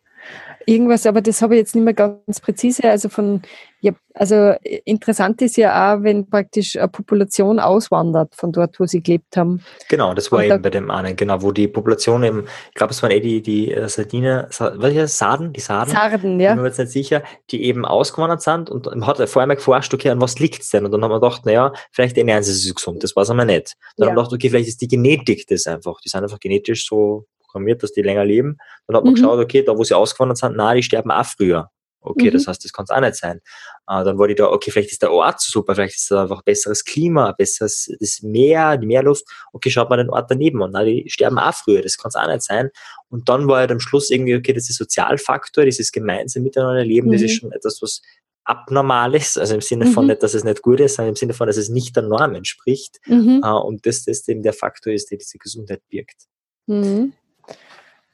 Irgendwas, 0.67 1.05
aber 1.05 1.21
das 1.21 1.41
habe 1.41 1.55
ich 1.55 1.59
jetzt 1.59 1.75
nicht 1.75 1.83
mehr 1.83 1.93
ganz 1.93 2.41
präzise. 2.41 2.83
Also 2.83 3.07
von, 3.07 3.41
ja, 3.79 3.93
also 4.13 4.53
interessant 4.83 5.41
ist 5.41 5.55
ja 5.55 5.95
auch, 5.95 6.03
wenn 6.03 6.29
praktisch 6.29 6.75
eine 6.75 6.89
Population 6.89 7.59
auswandert 7.59 8.35
von 8.35 8.51
dort, 8.51 8.77
wo 8.79 8.85
sie 8.85 9.01
gelebt 9.01 9.37
haben. 9.37 9.63
Genau, 9.87 10.13
das 10.13 10.31
war 10.31 10.39
Und 10.39 10.45
eben 10.45 10.53
da, 10.55 10.57
bei 10.57 10.69
dem 10.69 10.91
einen, 10.91 11.15
genau, 11.15 11.41
wo 11.41 11.53
die 11.53 11.69
Population 11.69 12.21
eben, 12.23 12.45
ich 12.67 12.75
glaube, 12.75 12.91
es 12.91 13.01
waren 13.01 13.11
eh 13.11 13.21
die, 13.21 13.41
die 13.41 13.71
äh, 13.71 13.87
Sardiner, 13.87 14.49
welche 14.75 15.07
Sarden, 15.07 15.53
die 15.53 15.61
Sarden? 15.61 15.93
Sarden, 15.93 16.39
ja. 16.39 16.49
Ich 16.49 16.55
bin 16.55 16.63
mir 16.63 16.67
jetzt 16.67 16.79
nicht 16.79 16.91
sicher, 16.91 17.23
die 17.49 17.63
eben 17.63 17.85
ausgewandert 17.85 18.41
sind 18.41 18.69
und 18.69 18.87
man 18.87 19.07
hat 19.07 19.17
vorher 19.29 19.47
mal 19.47 19.55
geforscht, 19.55 19.93
okay, 19.93 20.09
an 20.09 20.19
was 20.19 20.37
liegt 20.37 20.63
es 20.63 20.69
denn? 20.69 20.83
Und 20.83 20.91
dann 20.91 21.01
haben 21.01 21.11
wir 21.11 21.21
gedacht, 21.21 21.45
naja, 21.45 21.71
vielleicht 21.91 22.17
ernähren 22.17 22.43
sie 22.43 22.53
sich 22.53 22.75
gesund, 22.75 23.03
das 23.03 23.15
weiß 23.15 23.29
man 23.29 23.47
nicht. 23.47 23.75
Dann 23.95 24.05
ja. 24.05 24.09
haben 24.09 24.17
wir 24.17 24.23
gedacht, 24.23 24.33
okay, 24.33 24.49
vielleicht 24.49 24.67
ist 24.67 24.81
die 24.81 24.89
Genetik 24.89 25.47
das 25.47 25.65
einfach. 25.65 26.01
Die 26.01 26.09
sind 26.09 26.23
einfach 26.23 26.39
genetisch 26.39 26.85
so 26.85 27.25
programmiert, 27.47 27.81
dass 27.83 27.91
die 27.91 28.01
länger 28.01 28.25
leben. 28.25 28.57
Dann 28.85 28.97
hat 28.97 29.03
man 29.03 29.13
mhm. 29.13 29.15
geschaut, 29.15 29.39
okay, 29.39 29.63
da 29.63 29.77
wo 29.77 29.83
sie 29.83 29.95
ausgewandert 29.95 30.37
sind, 30.37 30.55
na, 30.55 30.73
die 30.73 30.83
sterben 30.83 31.11
auch 31.11 31.25
früher. 31.25 31.69
Okay, 31.99 32.27
mhm. 32.27 32.33
das 32.33 32.47
heißt, 32.47 32.63
das 32.63 32.71
kann 32.71 32.85
es 32.85 32.89
auch 32.89 33.01
nicht 33.01 33.15
sein. 33.15 33.41
Äh, 33.89 34.03
dann 34.03 34.17
wurde 34.17 34.33
ich 34.33 34.37
da, 34.37 34.47
okay, 34.47 34.71
vielleicht 34.71 34.91
ist 34.91 35.01
der 35.01 35.11
Ort 35.11 35.41
super, 35.41 35.75
vielleicht 35.75 35.95
ist 35.95 36.09
da 36.11 36.23
einfach 36.23 36.41
besseres 36.43 36.85
Klima, 36.85 37.31
besseres 37.33 37.91
das 37.99 38.21
Meer, 38.21 38.77
die 38.77 38.87
Meerluft. 38.87 39.25
Okay, 39.51 39.69
schaut 39.69 39.89
mal 39.89 39.97
den 39.97 40.09
Ort 40.09 40.29
daneben 40.29 40.61
an. 40.63 40.71
Na, 40.71 40.83
die 40.83 41.05
sterben 41.09 41.39
auch 41.39 41.53
früher, 41.53 41.81
das 41.81 41.97
kann 41.97 42.09
es 42.09 42.15
auch 42.15 42.27
nicht 42.27 42.43
sein. 42.43 42.69
Und 43.09 43.27
dann 43.29 43.47
war 43.47 43.57
halt 43.59 43.71
am 43.71 43.79
Schluss 43.79 44.09
irgendwie, 44.09 44.35
okay, 44.35 44.53
das 44.53 44.69
ist 44.69 44.77
Sozialfaktor, 44.77 45.65
dieses 45.65 45.91
gemeinsam 45.91 46.43
miteinander 46.43 46.85
leben, 46.85 47.07
mhm. 47.07 47.13
das 47.13 47.21
ist 47.23 47.31
mhm. 47.31 47.39
schon 47.39 47.51
etwas, 47.51 47.81
was 47.81 48.01
abnormal 48.47 49.13
ist, 49.13 49.37
also 49.37 49.55
im 49.55 49.61
Sinne 49.61 49.87
von 49.87 50.05
mhm. 50.05 50.11
nicht, 50.11 50.23
dass 50.23 50.33
es 50.33 50.45
nicht 50.45 50.61
gut 50.61 50.79
ist, 50.79 50.95
sondern 50.95 51.09
im 51.09 51.15
Sinne 51.17 51.33
von, 51.33 51.47
dass 51.47 51.57
es 51.57 51.67
nicht 51.67 51.95
der 51.95 52.03
Norm 52.03 52.33
entspricht. 52.33 52.99
Mhm. 53.05 53.41
Uh, 53.43 53.57
und 53.57 53.85
das, 53.85 54.05
das 54.05 54.25
eben 54.29 54.41
der 54.41 54.53
Faktor 54.53 54.93
ist, 54.93 55.11
der 55.11 55.17
diese 55.17 55.37
Gesundheit 55.37 55.81
birgt. 55.89 56.27
Mhm. 56.65 57.13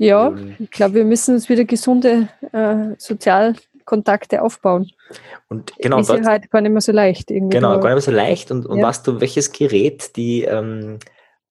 Ja, 0.03 0.27
ähm, 0.27 0.55
ich 0.59 0.71
glaube, 0.71 0.95
wir 0.95 1.05
müssen 1.05 1.35
uns 1.35 1.49
wieder 1.49 1.65
gesunde 1.65 2.29
äh, 2.51 2.95
Sozialkontakte 2.97 4.41
aufbauen. 4.41 4.89
Und 5.49 5.73
genau, 5.77 5.99
ist 5.99 6.09
ja 6.09 6.23
halt 6.23 6.49
gar 6.49 6.61
nicht 6.61 6.71
mehr 6.71 6.81
so 6.81 6.91
leicht. 6.91 7.31
Irgendwie 7.31 7.55
genau, 7.55 7.79
gar 7.79 7.95
nicht 7.95 7.95
mehr 7.95 8.01
so 8.01 8.11
leicht. 8.11 8.51
Und, 8.51 8.65
und 8.65 8.79
ja. 8.79 8.87
weißt 8.87 9.05
du, 9.07 9.21
welches 9.21 9.51
Gerät 9.51 10.15
die 10.15 10.43
ähm, 10.43 10.99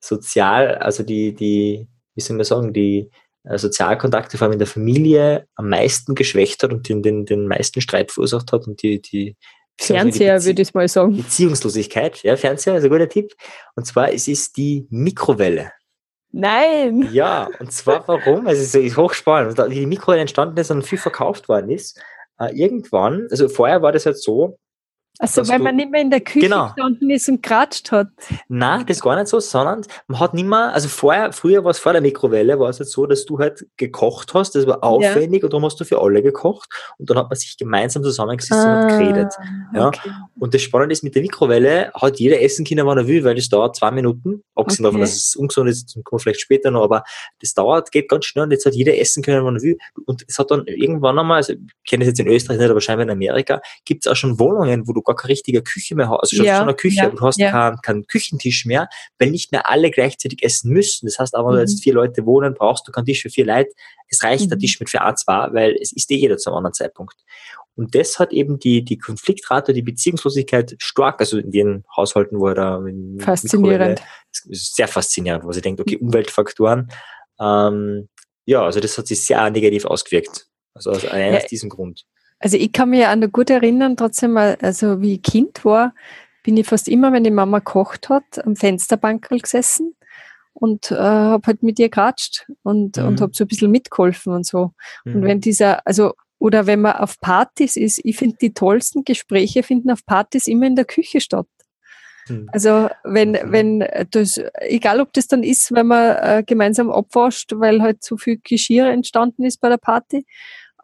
sozial, 0.00 0.76
also 0.76 1.02
die, 1.02 1.34
die, 1.34 1.88
wie 2.14 2.20
soll 2.20 2.36
man 2.36 2.44
sagen, 2.44 2.72
die 2.72 3.10
äh, 3.44 3.58
Sozialkontakte 3.58 4.38
vor 4.38 4.46
allem 4.46 4.54
in 4.54 4.58
der 4.58 4.68
Familie 4.68 5.46
am 5.54 5.68
meisten 5.68 6.14
geschwächt 6.14 6.62
hat 6.62 6.72
und 6.72 6.88
den, 6.88 7.02
den, 7.02 7.24
den 7.24 7.48
meisten 7.48 7.80
Streit 7.80 8.12
verursacht 8.12 8.52
hat 8.52 8.66
und 8.66 8.82
die, 8.82 9.00
die 9.00 9.36
Fernseher, 9.80 10.44
würde 10.44 10.62
ich 10.62 10.74
mal 10.74 10.88
sagen. 10.88 11.16
Beziehungslosigkeit, 11.16 12.22
ja, 12.22 12.36
Fernseher 12.36 12.76
ist 12.76 12.84
ein 12.84 12.90
guter 12.90 13.08
Tipp. 13.08 13.32
Und 13.74 13.84
zwar 13.84 14.12
es 14.12 14.28
ist 14.28 14.56
die 14.56 14.86
Mikrowelle. 14.90 15.72
Nein. 16.32 17.08
Ja, 17.12 17.48
und 17.60 17.72
zwar 17.72 18.08
warum? 18.08 18.46
Es 18.46 18.74
ist 18.74 18.96
hochspannend. 18.96 19.58
Da 19.58 19.68
die 19.68 19.86
Mikrowelle 19.86 20.22
entstanden 20.22 20.58
ist 20.58 20.70
und 20.70 20.82
viel 20.82 20.98
verkauft 20.98 21.48
worden 21.48 21.70
ist. 21.70 22.00
Äh, 22.38 22.54
irgendwann, 22.54 23.28
also 23.30 23.48
vorher 23.48 23.82
war 23.82 23.92
das 23.92 24.06
halt 24.06 24.18
so, 24.18 24.58
also 25.18 25.46
weil 25.48 25.58
man 25.58 25.76
nicht 25.76 25.90
mehr 25.90 26.00
in 26.00 26.10
der 26.10 26.20
Küche 26.20 26.46
genau. 26.46 26.66
gestanden 26.66 27.10
ist 27.10 27.28
und 27.28 27.42
geratscht 27.42 27.92
hat. 27.92 28.08
Nein, 28.48 28.86
das 28.86 29.00
gar 29.00 29.14
nicht 29.16 29.28
so, 29.28 29.40
sondern 29.40 29.82
man 30.06 30.20
hat 30.20 30.32
nicht 30.32 30.46
mehr, 30.46 30.72
also 30.72 30.88
vorher, 30.88 31.32
früher 31.32 31.62
war 31.64 31.70
es 31.70 31.78
vor 31.78 31.92
der 31.92 32.00
Mikrowelle, 32.00 32.58
war 32.58 32.70
es 32.70 32.78
jetzt 32.78 32.92
so, 32.92 33.06
dass 33.06 33.26
du 33.26 33.38
halt 33.38 33.66
gekocht 33.76 34.32
hast, 34.32 34.54
das 34.54 34.66
war 34.66 34.82
aufwendig 34.82 35.42
ja. 35.42 35.46
und 35.46 35.52
darum 35.52 35.66
hast 35.66 35.78
du 35.78 35.84
für 35.84 36.00
alle 36.00 36.22
gekocht 36.22 36.68
und 36.98 37.10
dann 37.10 37.18
hat 37.18 37.28
man 37.28 37.36
sich 37.36 37.56
gemeinsam 37.58 38.02
zusammengesessen 38.02 38.66
ah, 38.66 38.82
und 38.82 38.88
geredet. 38.88 39.34
Ja. 39.74 39.88
Okay. 39.88 40.10
Und 40.38 40.54
das 40.54 40.62
Spannende 40.62 40.94
ist, 40.94 41.04
mit 41.04 41.14
der 41.14 41.22
Mikrowelle 41.22 41.92
hat 41.94 42.18
jeder 42.18 42.40
essen 42.40 42.64
können, 42.64 42.86
wann 42.86 42.98
er 42.98 43.06
will, 43.06 43.22
weil 43.22 43.34
das 43.34 43.48
dauert 43.48 43.76
zwei 43.76 43.90
Minuten, 43.90 44.42
abgesehen 44.54 44.86
okay. 44.86 44.92
davon, 44.92 45.00
dass 45.02 45.14
es 45.14 45.36
ungesund 45.36 45.68
ist, 45.68 45.94
kommen 46.04 46.18
wir 46.18 46.22
vielleicht 46.22 46.40
später 46.40 46.70
noch, 46.70 46.82
aber 46.82 47.04
das 47.40 47.52
dauert, 47.52 47.92
geht 47.92 48.08
ganz 48.08 48.24
schnell 48.24 48.44
und 48.44 48.50
jetzt 48.50 48.64
hat 48.64 48.74
jeder 48.74 48.98
essen 48.98 49.22
können, 49.22 49.44
wann 49.44 49.56
er 49.56 49.62
will. 49.62 49.78
Und 50.06 50.24
es 50.26 50.38
hat 50.38 50.50
dann 50.50 50.64
irgendwann 50.66 51.18
einmal, 51.18 51.36
also 51.36 51.52
ich 51.52 51.90
kenne 51.90 52.04
das 52.04 52.08
jetzt 52.08 52.20
in 52.20 52.28
Österreich 52.28 52.58
nicht, 52.58 52.70
aber 52.70 52.80
scheinbar 52.80 53.04
in 53.04 53.10
Amerika, 53.10 53.60
gibt 53.84 54.06
es 54.06 54.10
auch 54.10 54.16
schon 54.16 54.38
Wohnungen, 54.38 54.88
wo 54.88 54.92
du 54.92 55.01
gar 55.02 55.16
keine 55.16 55.30
richtige 55.30 55.62
Küche 55.62 55.94
mehr 55.94 56.08
hast. 56.08 56.20
Also 56.20 56.36
du 56.36 56.44
ja, 56.44 56.58
schon 56.58 56.68
eine 56.68 56.76
Küche, 56.76 56.96
ja, 56.96 57.06
aber 57.06 57.16
du 57.16 57.26
hast 57.26 57.38
ja. 57.38 57.50
keinen, 57.50 57.76
keinen 57.82 58.06
Küchentisch 58.06 58.64
mehr, 58.64 58.88
weil 59.18 59.30
nicht 59.30 59.52
mehr 59.52 59.68
alle 59.68 59.90
gleichzeitig 59.90 60.42
essen 60.42 60.72
müssen. 60.72 61.06
Das 61.06 61.18
heißt, 61.18 61.34
aber 61.34 61.48
wenn 61.48 61.54
mhm. 61.54 61.66
du 61.66 61.70
jetzt 61.70 61.82
vier 61.82 61.94
Leute 61.94 62.26
wohnen, 62.26 62.54
brauchst 62.54 62.86
du 62.86 62.92
keinen 62.92 63.06
Tisch 63.06 63.22
für 63.22 63.30
vier 63.30 63.46
Leute. 63.46 63.70
Es 64.08 64.22
reicht 64.22 64.46
mhm. 64.46 64.50
der 64.50 64.58
Tisch 64.58 64.78
mit 64.80 64.90
für 64.90 65.02
A2, 65.02 65.54
weil 65.54 65.76
es 65.80 65.92
ist 65.92 66.10
eh 66.10 66.16
jeder 66.16 66.36
zu 66.36 66.50
einem 66.50 66.58
anderen 66.58 66.74
Zeitpunkt. 66.74 67.16
Und 67.74 67.94
das 67.94 68.18
hat 68.18 68.32
eben 68.32 68.58
die, 68.58 68.84
die 68.84 68.98
Konfliktrate, 68.98 69.72
die 69.72 69.82
Beziehungslosigkeit 69.82 70.74
stark, 70.78 71.20
also 71.20 71.38
in 71.38 71.50
den 71.50 71.84
Haushalten, 71.96 72.38
wo 72.38 72.48
er 72.48 72.54
da 72.54 72.84
faszinierend. 73.20 74.02
ist 74.48 74.76
sehr 74.76 74.88
faszinierend, 74.88 75.44
wo 75.44 75.52
sie 75.52 75.62
denkt, 75.62 75.80
okay, 75.80 75.96
Umweltfaktoren, 75.96 76.90
ähm, 77.40 78.08
ja, 78.44 78.62
also 78.62 78.80
das 78.80 78.98
hat 78.98 79.06
sich 79.06 79.24
sehr 79.24 79.48
negativ 79.50 79.86
ausgewirkt. 79.86 80.48
Also 80.74 80.90
aus, 80.90 81.02
ja, 81.02 81.36
aus 81.36 81.46
diesem 81.46 81.70
Grund. 81.70 82.04
Also 82.42 82.56
ich 82.56 82.72
kann 82.72 82.90
mich 82.90 83.06
an 83.06 83.20
noch 83.20 83.30
gut 83.30 83.50
erinnern, 83.50 83.96
trotzdem, 83.96 84.36
also 84.36 85.00
wie 85.00 85.14
ich 85.14 85.22
Kind 85.22 85.64
war, 85.64 85.94
bin 86.42 86.56
ich 86.56 86.66
fast 86.66 86.88
immer, 86.88 87.12
wenn 87.12 87.22
die 87.22 87.30
Mama 87.30 87.60
kocht 87.60 88.08
hat, 88.08 88.44
am 88.44 88.56
Fensterbankerl 88.56 89.38
gesessen 89.38 89.94
und 90.52 90.90
äh, 90.90 90.96
habe 90.96 91.46
halt 91.46 91.62
mit 91.62 91.78
ihr 91.78 91.88
geratscht 91.88 92.50
und, 92.64 92.96
mhm. 92.96 93.06
und 93.06 93.20
habe 93.20 93.32
so 93.32 93.44
ein 93.44 93.48
bisschen 93.48 93.70
mitgeholfen 93.70 94.32
und 94.32 94.44
so. 94.44 94.72
Mhm. 95.04 95.14
Und 95.14 95.22
wenn 95.22 95.40
dieser, 95.40 95.86
also, 95.86 96.14
oder 96.38 96.66
wenn 96.66 96.80
man 96.80 96.96
auf 96.96 97.20
Partys 97.20 97.76
ist, 97.76 98.00
ich 98.02 98.16
finde, 98.16 98.36
die 98.40 98.52
tollsten 98.52 99.04
Gespräche 99.04 99.62
finden 99.62 99.92
auf 99.92 100.04
Partys 100.04 100.48
immer 100.48 100.66
in 100.66 100.74
der 100.74 100.84
Küche 100.84 101.20
statt. 101.20 101.46
Mhm. 102.28 102.48
Also 102.52 102.88
wenn, 103.04 103.30
mhm. 103.30 103.52
wenn 103.52 103.88
das, 104.10 104.40
egal 104.56 105.00
ob 105.00 105.12
das 105.12 105.28
dann 105.28 105.44
ist, 105.44 105.72
wenn 105.72 105.86
man 105.86 106.16
äh, 106.16 106.42
gemeinsam 106.44 106.90
abwascht, 106.90 107.52
weil 107.54 107.80
halt 107.82 108.02
zu 108.02 108.16
viel 108.16 108.40
Geschirr 108.42 108.86
entstanden 108.86 109.44
ist 109.44 109.60
bei 109.60 109.68
der 109.68 109.76
Party, 109.76 110.26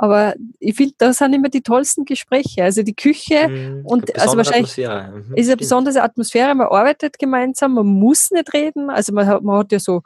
aber 0.01 0.37
ich 0.61 0.77
finde, 0.77 0.95
da 0.97 1.13
sind 1.13 1.33
immer 1.33 1.49
die 1.49 1.61
tollsten 1.61 2.05
Gespräche. 2.05 2.63
Also 2.63 2.85
die 2.85 2.95
Küche 2.95 3.49
mhm, 3.49 3.85
und 3.85 4.17
also 4.17 4.37
wahrscheinlich 4.37 4.77
mhm, 4.77 5.35
ist 5.35 5.49
eine 5.49 5.57
besondere 5.57 6.03
Atmosphäre. 6.03 6.55
Man 6.55 6.69
arbeitet 6.69 7.19
gemeinsam, 7.19 7.75
man 7.75 7.87
muss 7.87 8.31
nicht 8.31 8.55
reden. 8.55 8.91
Also 8.91 9.13
man 9.13 9.27
hat, 9.27 9.43
man 9.43 9.59
hat 9.59 9.73
ja 9.73 9.81
so, 9.81 10.03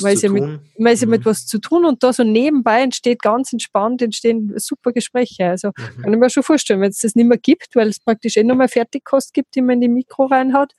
man 0.00 0.12
ist 0.12 0.22
ja, 0.22 0.30
mit, 0.30 0.44
man 0.78 0.92
ist 0.92 1.02
ja 1.02 1.08
mit 1.08 1.22
mhm. 1.22 1.24
was 1.24 1.44
zu 1.44 1.58
tun 1.58 1.84
und 1.84 2.04
da 2.04 2.12
so 2.12 2.22
nebenbei 2.22 2.82
entsteht 2.82 3.20
ganz 3.20 3.52
entspannt, 3.52 4.00
entstehen 4.00 4.52
super 4.58 4.92
Gespräche. 4.92 5.46
Also 5.46 5.72
mhm. 5.76 6.02
kann 6.02 6.14
ich 6.14 6.20
mir 6.20 6.30
schon 6.30 6.44
vorstellen, 6.44 6.80
wenn 6.80 6.90
es 6.90 6.98
das 6.98 7.16
nicht 7.16 7.26
mehr 7.26 7.38
gibt, 7.38 7.74
weil 7.74 7.88
es 7.88 7.98
praktisch 7.98 8.36
eh 8.36 8.44
nochmal 8.44 8.68
Fertigkost 8.68 9.34
gibt, 9.34 9.56
die 9.56 9.60
man 9.60 9.74
in 9.74 9.80
die 9.80 9.88
Mikro 9.88 10.26
reinhaut, 10.26 10.72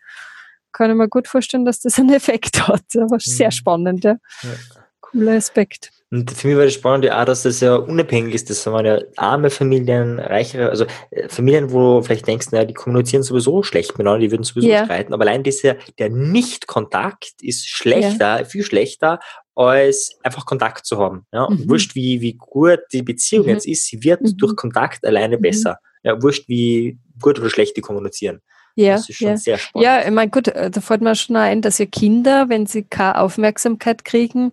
kann 0.72 0.90
ich 0.90 0.96
mir 0.96 1.10
gut 1.10 1.28
vorstellen, 1.28 1.66
dass 1.66 1.82
das 1.82 2.00
einen 2.00 2.10
Effekt 2.14 2.66
hat. 2.66 2.84
Das 2.94 3.12
war 3.12 3.20
sehr 3.20 3.48
mhm. 3.48 3.52
spannend, 3.52 4.04
ja. 4.06 4.16
ja. 4.44 4.83
Cooler 5.14 5.34
Aspekt. 5.34 5.92
Und 6.12 6.30
für 6.30 6.48
mich 6.48 6.58
war 6.58 6.66
das 6.66 6.74
Spannende 6.74 7.18
auch, 7.18 7.26
dass 7.26 7.42
das 7.42 7.60
ja 7.60 7.76
unabhängig 7.76 8.36
ist. 8.36 8.50
Das 8.50 8.66
waren 8.68 8.86
ja 8.86 9.00
arme 9.16 9.50
Familien, 9.50 10.20
reichere, 10.20 10.70
also 10.70 10.86
äh, 11.10 11.28
Familien, 11.28 11.72
wo 11.72 11.98
du 11.98 12.04
vielleicht 12.04 12.28
denkst, 12.28 12.52
naja, 12.52 12.66
die 12.66 12.76
kommunizieren 12.76 13.24
sowieso 13.24 13.64
schlecht 13.64 13.94
miteinander, 13.94 14.20
die 14.20 14.30
würden 14.30 14.44
sowieso 14.44 14.68
yeah. 14.68 14.86
streiten. 14.86 15.14
Aber 15.14 15.24
allein 15.24 15.42
dieser, 15.42 15.76
der 15.98 16.12
Nicht-Kontakt 16.12 17.42
ist 17.42 17.68
schlechter, 17.68 18.36
yeah. 18.36 18.46
viel 18.46 18.64
schlechter, 18.64 19.20
als 19.56 20.20
einfach 20.22 20.46
Kontakt 20.46 20.86
zu 20.86 21.00
haben. 21.00 21.26
Ja? 21.32 21.50
Mhm. 21.50 21.68
wurscht, 21.68 21.96
wie, 21.96 22.22
wie 22.22 22.34
gut 22.34 22.80
die 22.92 23.02
Beziehung 23.02 23.46
mhm. 23.46 23.54
jetzt 23.54 23.68
ist, 23.68 23.86
sie 23.86 24.04
wird 24.04 24.22
mhm. 24.22 24.38
durch 24.38 24.56
Kontakt 24.56 25.06
alleine 25.06 25.38
mhm. 25.38 25.42
besser. 25.42 25.80
Ja, 26.04 26.22
wurscht, 26.22 26.48
wie 26.48 27.00
gut 27.22 27.40
oder 27.40 27.50
schlecht 27.50 27.76
die 27.78 27.82
kommunizieren. 27.82 28.42
Ja, 28.76 28.96
das 28.96 29.10
ist 29.10 29.18
schon 29.18 29.28
ja. 29.30 29.38
sehr 29.38 29.58
spannend. 29.58 29.86
Ja, 29.86 30.06
ich 30.06 30.12
meine, 30.12 30.32
gut, 30.32 30.48
äh, 30.48 30.70
da 30.70 30.82
fällt 30.82 31.02
mir 31.02 31.16
schon 31.16 31.36
ein, 31.36 31.62
dass 31.62 31.78
ja 31.78 31.86
Kinder, 31.86 32.50
wenn 32.50 32.66
sie 32.66 32.84
keine 32.84 33.20
Aufmerksamkeit 33.20 34.04
kriegen, 34.04 34.52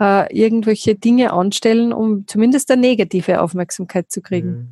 äh, 0.00 0.32
irgendwelche 0.36 0.94
Dinge 0.94 1.32
anstellen, 1.32 1.92
um 1.92 2.26
zumindest 2.26 2.70
eine 2.70 2.80
negative 2.80 3.40
Aufmerksamkeit 3.40 4.10
zu 4.10 4.20
kriegen. 4.20 4.48
Mhm. 4.48 4.68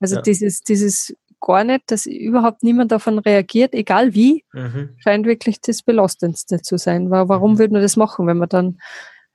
Also 0.00 0.16
ja. 0.16 0.22
dieses, 0.22 0.60
dieses 0.62 1.14
gar 1.40 1.64
nicht, 1.64 1.90
dass 1.90 2.06
überhaupt 2.06 2.62
niemand 2.62 2.92
davon 2.92 3.18
reagiert, 3.18 3.74
egal 3.74 4.14
wie, 4.14 4.44
mhm. 4.52 4.90
scheint 4.98 5.26
wirklich 5.26 5.60
das 5.60 5.82
Belastendste 5.82 6.60
zu 6.60 6.76
sein. 6.76 7.10
Warum 7.10 7.52
mhm. 7.52 7.58
würde 7.58 7.72
man 7.74 7.82
das 7.82 7.96
machen, 7.96 8.26
wenn 8.26 8.38
man 8.38 8.48
dann 8.48 8.78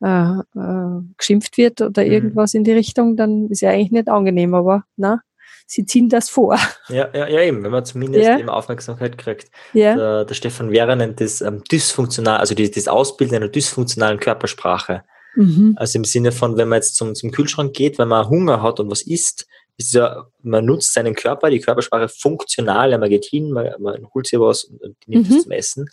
äh, 0.03 0.39
äh, 0.59 1.01
geschimpft 1.17 1.57
wird 1.57 1.81
oder 1.81 2.03
mhm. 2.03 2.11
irgendwas 2.11 2.53
in 2.53 2.63
die 2.63 2.71
Richtung, 2.71 3.15
dann 3.15 3.47
ist 3.49 3.61
ja 3.61 3.69
eigentlich 3.69 3.91
nicht 3.91 4.09
angenehm, 4.09 4.53
aber 4.53 4.83
na, 4.97 5.21
sie 5.67 5.85
ziehen 5.85 6.09
das 6.09 6.29
vor. 6.29 6.57
Ja, 6.89 7.09
ja, 7.13 7.27
ja 7.27 7.41
eben, 7.41 7.63
wenn 7.63 7.71
man 7.71 7.85
zumindest 7.85 8.25
ja. 8.25 8.37
eben 8.37 8.49
Aufmerksamkeit 8.49 9.17
kriegt. 9.17 9.49
Ja. 9.73 9.95
Der, 9.95 10.25
der 10.25 10.33
Stefan 10.33 10.71
Wehrer 10.71 10.95
nennt 10.95 11.21
das 11.21 11.41
ähm, 11.41 11.63
dysfunktional, 11.71 12.39
also 12.39 12.55
die, 12.55 12.69
das 12.69 12.87
Ausbilden 12.87 13.37
einer 13.37 13.47
dysfunktionalen 13.47 14.19
Körpersprache. 14.19 15.03
Mhm. 15.35 15.75
Also 15.77 15.97
im 15.97 16.05
Sinne 16.05 16.31
von, 16.31 16.57
wenn 16.57 16.69
man 16.69 16.77
jetzt 16.77 16.95
zum, 16.95 17.15
zum 17.15 17.31
Kühlschrank 17.31 17.73
geht, 17.73 17.97
wenn 17.97 18.07
man 18.07 18.29
Hunger 18.29 18.61
hat 18.61 18.79
und 18.79 18.91
was 18.91 19.01
isst, 19.01 19.47
ist 19.77 19.93
ja, 19.93 20.27
man 20.43 20.65
nutzt 20.65 20.93
seinen 20.93 21.15
Körper, 21.15 21.49
die 21.49 21.59
Körpersprache 21.59 22.09
funktional, 22.09 22.97
man 22.97 23.09
geht 23.09 23.25
hin, 23.25 23.51
man, 23.51 23.69
man 23.79 24.07
holt 24.13 24.27
sich 24.27 24.39
was 24.39 24.65
und, 24.65 24.81
und 24.81 24.97
nimmt 25.07 25.29
mhm. 25.29 25.35
es 25.35 25.43
zum 25.43 25.51
Essen. 25.51 25.89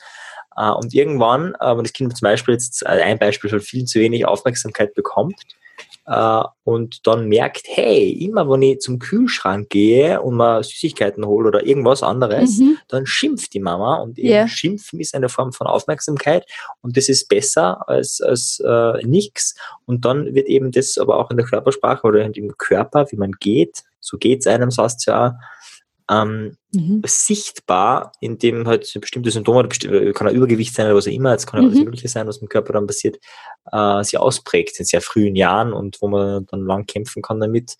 Uh, 0.60 0.72
und 0.72 0.92
irgendwann, 0.92 1.54
uh, 1.62 1.76
wenn 1.76 1.84
das 1.84 1.92
Kind 1.92 2.16
zum 2.16 2.26
Beispiel 2.26 2.54
jetzt, 2.54 2.84
also 2.84 3.02
ein 3.02 3.18
Beispiel 3.18 3.48
schon 3.48 3.60
viel 3.60 3.84
zu 3.84 4.00
wenig 4.00 4.26
Aufmerksamkeit 4.26 4.92
bekommt, 4.94 5.40
äh, 6.08 6.42
und 6.64 7.06
dann 7.06 7.28
merkt, 7.28 7.62
hey, 7.66 8.10
immer 8.10 8.48
wenn 8.48 8.62
ich 8.62 8.80
zum 8.80 8.98
Kühlschrank 8.98 9.68
gehe 9.68 10.22
und 10.22 10.36
mal 10.36 10.64
Süßigkeiten 10.64 11.26
hole 11.26 11.48
oder 11.48 11.66
irgendwas 11.66 12.02
anderes, 12.02 12.58
mhm. 12.58 12.78
dann 12.88 13.06
schimpft 13.06 13.52
die 13.52 13.60
Mama 13.60 13.96
und 13.96 14.16
yeah. 14.18 14.48
Schimpfen 14.48 15.00
ist 15.00 15.14
eine 15.14 15.28
Form 15.28 15.52
von 15.52 15.66
Aufmerksamkeit 15.66 16.46
und 16.80 16.96
das 16.96 17.08
ist 17.08 17.28
besser 17.28 17.86
als, 17.88 18.20
als 18.22 18.60
äh, 18.64 19.06
nichts. 19.06 19.54
Und 19.84 20.06
dann 20.06 20.34
wird 20.34 20.48
eben 20.48 20.72
das 20.72 20.96
aber 20.96 21.18
auch 21.18 21.30
in 21.30 21.36
der 21.36 21.46
Körpersprache 21.46 22.06
oder 22.06 22.24
in 22.24 22.32
dem 22.32 22.56
Körper, 22.56 23.06
wie 23.10 23.16
man 23.16 23.32
geht, 23.32 23.82
so 24.00 24.16
geht's 24.16 24.46
einem, 24.46 24.70
sagst 24.70 25.06
du 25.06 25.10
ja, 25.10 25.38
ähm, 26.10 26.56
mhm. 26.72 27.02
sichtbar, 27.06 28.12
indem 28.20 28.66
halt 28.66 28.90
bestimmte 29.00 29.30
Symptome, 29.30 29.60
oder 29.60 30.12
kann 30.12 30.28
ein 30.28 30.34
Übergewicht 30.34 30.74
sein 30.74 30.86
oder 30.86 30.96
was 30.96 31.06
auch 31.06 31.12
immer, 31.12 31.34
es 31.34 31.46
kann 31.46 31.60
ja 31.60 31.66
mhm. 31.66 31.72
alles 31.72 31.84
Mögliche 31.84 32.08
sein, 32.08 32.26
was 32.26 32.38
im 32.38 32.48
Körper 32.48 32.72
dann 32.72 32.86
passiert, 32.86 33.18
äh, 33.72 34.02
sich 34.02 34.18
ausprägt 34.18 34.78
in 34.78 34.86
sehr 34.86 35.00
frühen 35.00 35.36
Jahren 35.36 35.72
und 35.72 35.98
wo 36.00 36.08
man 36.08 36.46
dann 36.46 36.64
lang 36.64 36.86
kämpfen 36.86 37.22
kann 37.22 37.40
damit, 37.40 37.76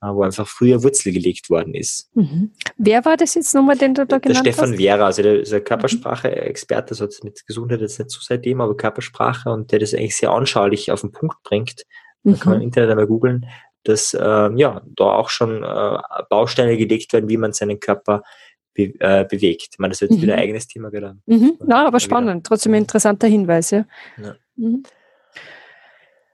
äh, 0.00 0.06
wo 0.06 0.22
einfach 0.22 0.46
früher 0.46 0.82
Wurzel 0.82 1.12
gelegt 1.12 1.50
worden 1.50 1.74
ist. 1.74 2.08
Mhm. 2.14 2.52
Wer 2.76 3.04
war 3.04 3.16
das 3.16 3.34
jetzt 3.34 3.54
nochmal, 3.54 3.76
den 3.76 3.94
du 3.94 4.06
da 4.06 4.18
genannt 4.18 4.46
der 4.46 4.52
Stefan 4.52 4.76
Vera, 4.76 5.06
also 5.06 5.22
der, 5.22 5.42
der 5.42 5.60
Körpersprache-Experte, 5.60 6.90
das 6.90 7.00
hat 7.00 7.24
mit 7.24 7.44
Gesundheit 7.46 7.80
jetzt 7.80 7.98
nicht 7.98 8.10
so 8.10 8.20
seitdem, 8.22 8.60
aber 8.60 8.76
Körpersprache 8.76 9.50
und 9.50 9.72
der 9.72 9.80
das 9.80 9.94
eigentlich 9.94 10.16
sehr 10.16 10.30
anschaulich 10.30 10.92
auf 10.92 11.00
den 11.00 11.12
Punkt 11.12 11.42
bringt. 11.42 11.82
Da 12.24 12.34
kann 12.34 12.52
man 12.52 12.60
im 12.60 12.68
Internet 12.68 12.90
einmal 12.90 13.08
googeln, 13.08 13.46
dass 13.84 14.14
äh, 14.14 14.50
ja, 14.54 14.82
da 14.96 15.04
auch 15.04 15.28
schon 15.28 15.62
äh, 15.62 15.98
Bausteine 16.28 16.76
gelegt 16.76 17.12
werden, 17.12 17.28
wie 17.28 17.36
man 17.36 17.52
seinen 17.52 17.80
Körper 17.80 18.22
be 18.74 18.94
äh, 19.00 19.24
bewegt. 19.24 19.68
Ich 19.72 19.78
meine, 19.78 19.90
das 19.90 20.02
ist 20.02 20.10
jetzt 20.10 20.18
mhm. 20.18 20.22
wieder 20.22 20.34
ein 20.34 20.40
eigenes 20.40 20.66
Thema 20.66 20.90
gerade. 20.90 21.18
Mhm. 21.26 21.58
Ja, 21.68 21.86
aber 21.86 22.00
spannend. 22.00 22.36
Wieder. 22.36 22.42
Trotzdem 22.42 22.72
ein 22.74 22.82
interessanter 22.82 23.26
Hinweis. 23.26 23.70
Ja. 23.70 23.84
Ja. 24.22 24.34
Mhm. 24.56 24.82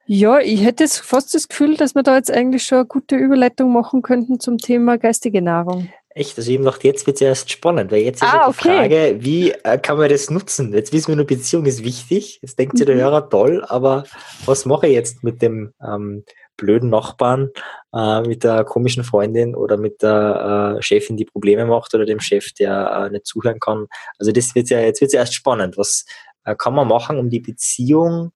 ja, 0.07 0.41
ich 0.41 0.65
hätte 0.65 0.85
jetzt 0.85 0.99
fast 0.99 1.35
das 1.35 1.49
Gefühl, 1.49 1.77
dass 1.77 1.95
wir 1.95 2.03
da 2.03 2.17
jetzt 2.17 2.31
eigentlich 2.31 2.65
schon 2.65 2.79
eine 2.79 2.87
gute 2.87 3.17
Überleitung 3.17 3.73
machen 3.73 4.03
könnten 4.03 4.41
zum 4.41 4.59
Thema 4.59 4.99
geistige 4.99 5.43
Nahrung. 5.43 5.89
Echt, 6.19 6.37
also 6.37 6.51
eben 6.51 6.65
noch 6.65 6.83
jetzt 6.83 7.07
wird 7.07 7.17
es 7.17 7.21
erst 7.21 7.51
spannend, 7.51 7.93
weil 7.93 8.03
jetzt 8.03 8.23
ist 8.23 8.29
ah, 8.29 8.37
ja 8.37 8.45
die 8.51 8.59
okay. 8.59 8.79
Frage, 8.79 9.17
wie 9.21 9.51
äh, 9.53 9.79
kann 9.79 9.99
man 9.99 10.09
das 10.09 10.31
nutzen? 10.31 10.73
Jetzt 10.73 10.93
wissen 10.93 11.09
wir 11.09 11.17
nur, 11.17 11.27
Beziehung 11.27 11.65
ist 11.65 11.85
wichtig. 11.85 12.41
Jetzt 12.43 12.59
denkt 12.59 12.77
sich 12.77 12.87
der 12.87 12.97
mhm. 12.97 13.01
Hörer 13.03 13.31
toll, 13.31 13.65
aber 13.69 14.05
was 14.45 14.67
mache 14.67 14.89
ich 14.89 14.95
jetzt 14.95 15.23
mit 15.23 15.43
dem 15.43 15.75
ähm, 15.81 16.25
blöden 16.59 16.91
Nachbarn, 16.91 17.49
äh, 17.95 18.21
mit 18.21 18.45
der 18.45 18.65
komischen 18.65 19.05
Freundin 19.05 19.55
oder 19.55 19.79
mit 19.79 20.03
der 20.03 20.77
äh, 20.77 20.83
Chefin, 20.83 21.17
die 21.17 21.25
Probleme 21.25 21.65
macht 21.65 21.95
oder 21.95 22.05
dem 22.05 22.21
Chef, 22.21 22.53
der 22.53 23.07
äh, 23.07 23.11
nicht 23.11 23.27
zuhören 23.27 23.61
kann. 23.61 23.87
Also 24.19 24.31
das 24.33 24.55
wird 24.55 24.69
ja, 24.69 24.81
jetzt 24.81 25.01
wird 25.01 25.15
ja 25.15 25.21
erst 25.21 25.35
spannend. 25.35 25.79
Was 25.79 26.05
äh, 26.45 26.55
kann 26.55 26.75
man 26.75 26.89
machen, 26.89 27.17
um 27.17 27.31
die 27.31 27.41
Beziehung 27.41 28.33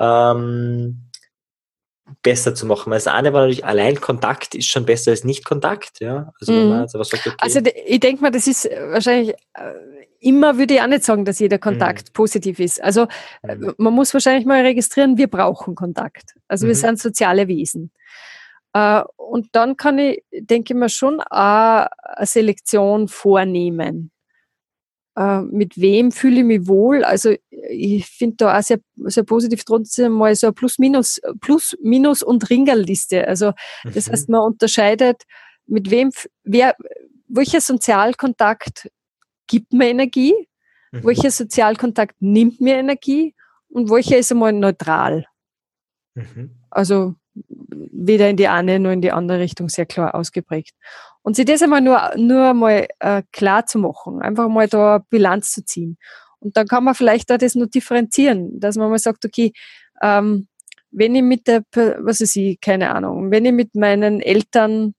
ähm, 0.00 1.10
besser 2.22 2.54
zu 2.54 2.66
machen. 2.66 2.90
Weil 2.90 2.98
das 2.98 3.06
eine 3.06 3.32
war 3.32 3.42
natürlich, 3.42 3.64
allein 3.64 4.00
Kontakt 4.00 4.54
ist 4.54 4.68
schon 4.68 4.86
besser 4.86 5.12
als 5.12 5.24
Nicht-Kontakt. 5.24 6.00
Ja? 6.00 6.32
Also, 6.40 6.52
also, 6.52 7.02
sagt, 7.02 7.26
okay. 7.26 7.36
also 7.38 7.60
ich 7.86 8.00
denke 8.00 8.22
mal, 8.22 8.30
das 8.30 8.46
ist 8.46 8.64
wahrscheinlich 8.64 9.34
äh, 9.54 9.72
immer 10.20 10.58
würde 10.58 10.74
ich 10.74 10.82
auch 10.82 10.86
nicht 10.86 11.04
sagen, 11.04 11.24
dass 11.24 11.38
jeder 11.38 11.58
Kontakt 11.58 12.08
mhm. 12.08 12.12
positiv 12.12 12.60
ist. 12.60 12.82
Also 12.82 13.06
mhm. 13.42 13.74
man 13.78 13.94
muss 13.94 14.14
wahrscheinlich 14.14 14.46
mal 14.46 14.62
registrieren, 14.62 15.18
wir 15.18 15.28
brauchen 15.28 15.74
Kontakt. 15.74 16.34
Also 16.46 16.66
wir 16.66 16.74
mhm. 16.74 16.78
sind 16.78 16.98
soziale 17.00 17.48
Wesen. 17.48 17.90
Äh, 18.72 19.02
und 19.16 19.48
dann 19.52 19.76
kann 19.76 19.98
ich, 19.98 20.22
denke 20.32 20.74
ich 20.74 20.78
mal, 20.78 20.88
schon 20.88 21.20
eine 21.20 21.88
Selektion 22.22 23.08
vornehmen. 23.08 24.12
Äh, 25.16 25.40
mit 25.42 25.80
wem 25.80 26.12
fühle 26.12 26.40
ich 26.40 26.44
mich 26.44 26.68
wohl? 26.68 27.02
Also 27.02 27.34
ich 27.50 28.06
finde 28.06 28.36
da 28.36 28.58
auch 28.58 28.62
sehr, 28.62 28.78
sehr 28.96 29.24
positiv 29.24 29.64
trotzdem 29.64 30.12
mal 30.12 30.34
so 30.34 30.48
eine 30.48 30.54
Plus-Minus, 30.54 31.20
Plus-Minus- 31.40 32.22
und 32.22 32.48
Ringerliste. 32.48 33.26
Also 33.26 33.52
das 33.84 34.06
mhm. 34.06 34.12
heißt, 34.12 34.28
man 34.28 34.42
unterscheidet, 34.42 35.22
mit 35.66 35.90
wem, 35.90 36.10
wer, 36.44 36.74
welcher 37.28 37.60
Sozialkontakt 37.60 38.90
gibt 39.50 39.72
mir 39.72 39.88
Energie, 39.88 40.32
mhm. 40.92 41.04
welcher 41.04 41.30
Sozialkontakt 41.30 42.14
nimmt 42.20 42.60
mir 42.60 42.76
Energie 42.76 43.34
und 43.68 43.90
welcher 43.90 44.16
ist 44.16 44.30
einmal 44.30 44.52
neutral. 44.52 45.26
Mhm. 46.14 46.56
Also 46.70 47.14
weder 47.34 48.28
in 48.28 48.36
die 48.36 48.48
eine 48.48 48.78
noch 48.78 48.90
in 48.90 49.02
die 49.02 49.12
andere 49.12 49.40
Richtung 49.40 49.68
sehr 49.68 49.86
klar 49.86 50.14
ausgeprägt. 50.14 50.74
Und 51.22 51.36
sich 51.36 51.44
das 51.44 51.62
einmal 51.62 51.80
nur, 51.80 52.12
nur 52.16 52.54
mal 52.54 52.86
äh, 53.00 53.22
klar 53.32 53.66
zu 53.66 53.78
machen, 53.78 54.22
einfach 54.22 54.48
mal 54.48 54.68
da 54.68 55.04
Bilanz 55.10 55.52
zu 55.52 55.64
ziehen. 55.64 55.98
Und 56.38 56.56
dann 56.56 56.66
kann 56.66 56.84
man 56.84 56.94
vielleicht 56.94 57.30
auch 57.30 57.38
das 57.38 57.54
nur 57.54 57.66
differenzieren, 57.66 58.58
dass 58.58 58.76
man 58.76 58.88
mal 58.88 58.98
sagt, 58.98 59.24
okay, 59.24 59.52
ähm, 60.00 60.48
wenn 60.90 61.14
ich 61.14 61.22
mit 61.22 61.46
der, 61.46 61.62
was 61.72 62.20
weiß 62.20 62.36
ich, 62.36 62.60
keine 62.60 62.94
Ahnung, 62.94 63.30
wenn 63.30 63.44
ich 63.44 63.52
mit 63.52 63.74
meinen 63.74 64.20
Eltern 64.20 64.94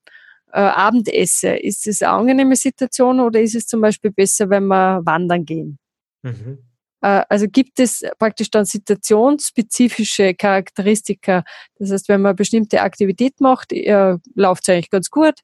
äh, 0.53 0.59
Abend 0.59 1.07
esse, 1.07 1.55
ist 1.55 1.87
es 1.87 2.01
eine 2.01 2.11
angenehme 2.11 2.55
Situation 2.55 3.19
oder 3.19 3.41
ist 3.41 3.55
es 3.55 3.67
zum 3.67 3.81
Beispiel 3.81 4.11
besser, 4.11 4.49
wenn 4.49 4.65
wir 4.67 5.01
wandern 5.05 5.45
gehen? 5.45 5.79
Mhm. 6.23 6.59
Äh, 7.01 7.23
also 7.29 7.47
gibt 7.47 7.79
es 7.79 8.03
praktisch 8.19 8.49
dann 8.51 8.65
situationsspezifische 8.65 10.33
Charakteristika. 10.33 11.43
Das 11.77 11.91
heißt, 11.91 12.09
wenn 12.09 12.21
man 12.21 12.29
eine 12.29 12.35
bestimmte 12.35 12.81
Aktivität 12.81 13.41
macht, 13.41 13.73
äh, 13.73 14.17
läuft 14.35 14.63
es 14.63 14.69
eigentlich 14.69 14.89
ganz 14.89 15.09
gut. 15.09 15.35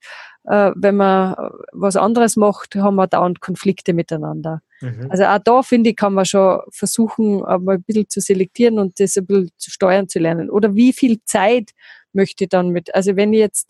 Äh, 0.45 0.71
wenn 0.75 0.95
man 0.95 1.35
was 1.73 1.95
anderes 1.95 2.37
macht, 2.37 2.75
haben 2.75 2.95
wir 2.95 3.07
dauernd 3.07 3.41
Konflikte 3.41 3.93
miteinander. 3.93 4.61
Mhm. 4.81 5.07
Also 5.09 5.25
auch 5.25 5.39
da, 5.39 5.63
finde 5.63 5.89
ich, 5.89 5.95
kann 5.95 6.13
man 6.13 6.25
schon 6.25 6.61
versuchen, 6.71 7.39
mal 7.39 7.75
ein 7.75 7.83
bisschen 7.83 8.09
zu 8.09 8.21
selektieren 8.21 8.79
und 8.79 8.99
das 8.99 9.17
ein 9.17 9.25
bisschen 9.25 9.49
zu 9.57 9.71
steuern 9.71 10.07
zu 10.07 10.19
lernen. 10.19 10.49
Oder 10.49 10.75
wie 10.75 10.93
viel 10.93 11.19
Zeit 11.25 11.71
möchte 12.13 12.45
ich 12.45 12.49
dann 12.49 12.69
mit, 12.69 12.93
also 12.93 13.15
wenn 13.15 13.33
ich 13.33 13.39
jetzt 13.39 13.67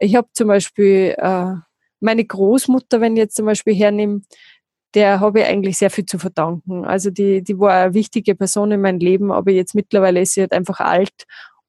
ich 0.00 0.16
habe 0.16 0.28
zum 0.32 0.48
Beispiel 0.48 1.14
äh, 1.18 1.54
meine 2.00 2.24
Großmutter, 2.24 3.00
wenn 3.00 3.14
ich 3.14 3.20
jetzt 3.20 3.36
zum 3.36 3.46
Beispiel 3.46 3.74
hernehme, 3.74 4.22
der 4.94 5.20
habe 5.20 5.40
ich 5.40 5.46
eigentlich 5.46 5.78
sehr 5.78 5.90
viel 5.90 6.06
zu 6.06 6.18
verdanken. 6.18 6.84
Also 6.84 7.10
die, 7.10 7.42
die 7.42 7.58
war 7.58 7.72
eine 7.72 7.94
wichtige 7.94 8.34
Person 8.34 8.72
in 8.72 8.80
meinem 8.80 9.00
Leben, 9.00 9.30
aber 9.30 9.50
jetzt 9.50 9.74
mittlerweile 9.74 10.20
ist 10.20 10.34
sie 10.34 10.40
halt 10.40 10.52
einfach 10.52 10.80
alt. 10.80 11.24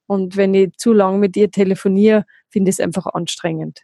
Und 0.08 0.38
wenn 0.38 0.54
ich 0.54 0.72
zu 0.78 0.94
lange 0.94 1.18
mit 1.18 1.36
ihr 1.36 1.52
telefoniere, 1.52 2.26
finde 2.50 2.70
ich 2.70 2.76
es 2.76 2.80
einfach 2.80 3.06
anstrengend. 3.08 3.82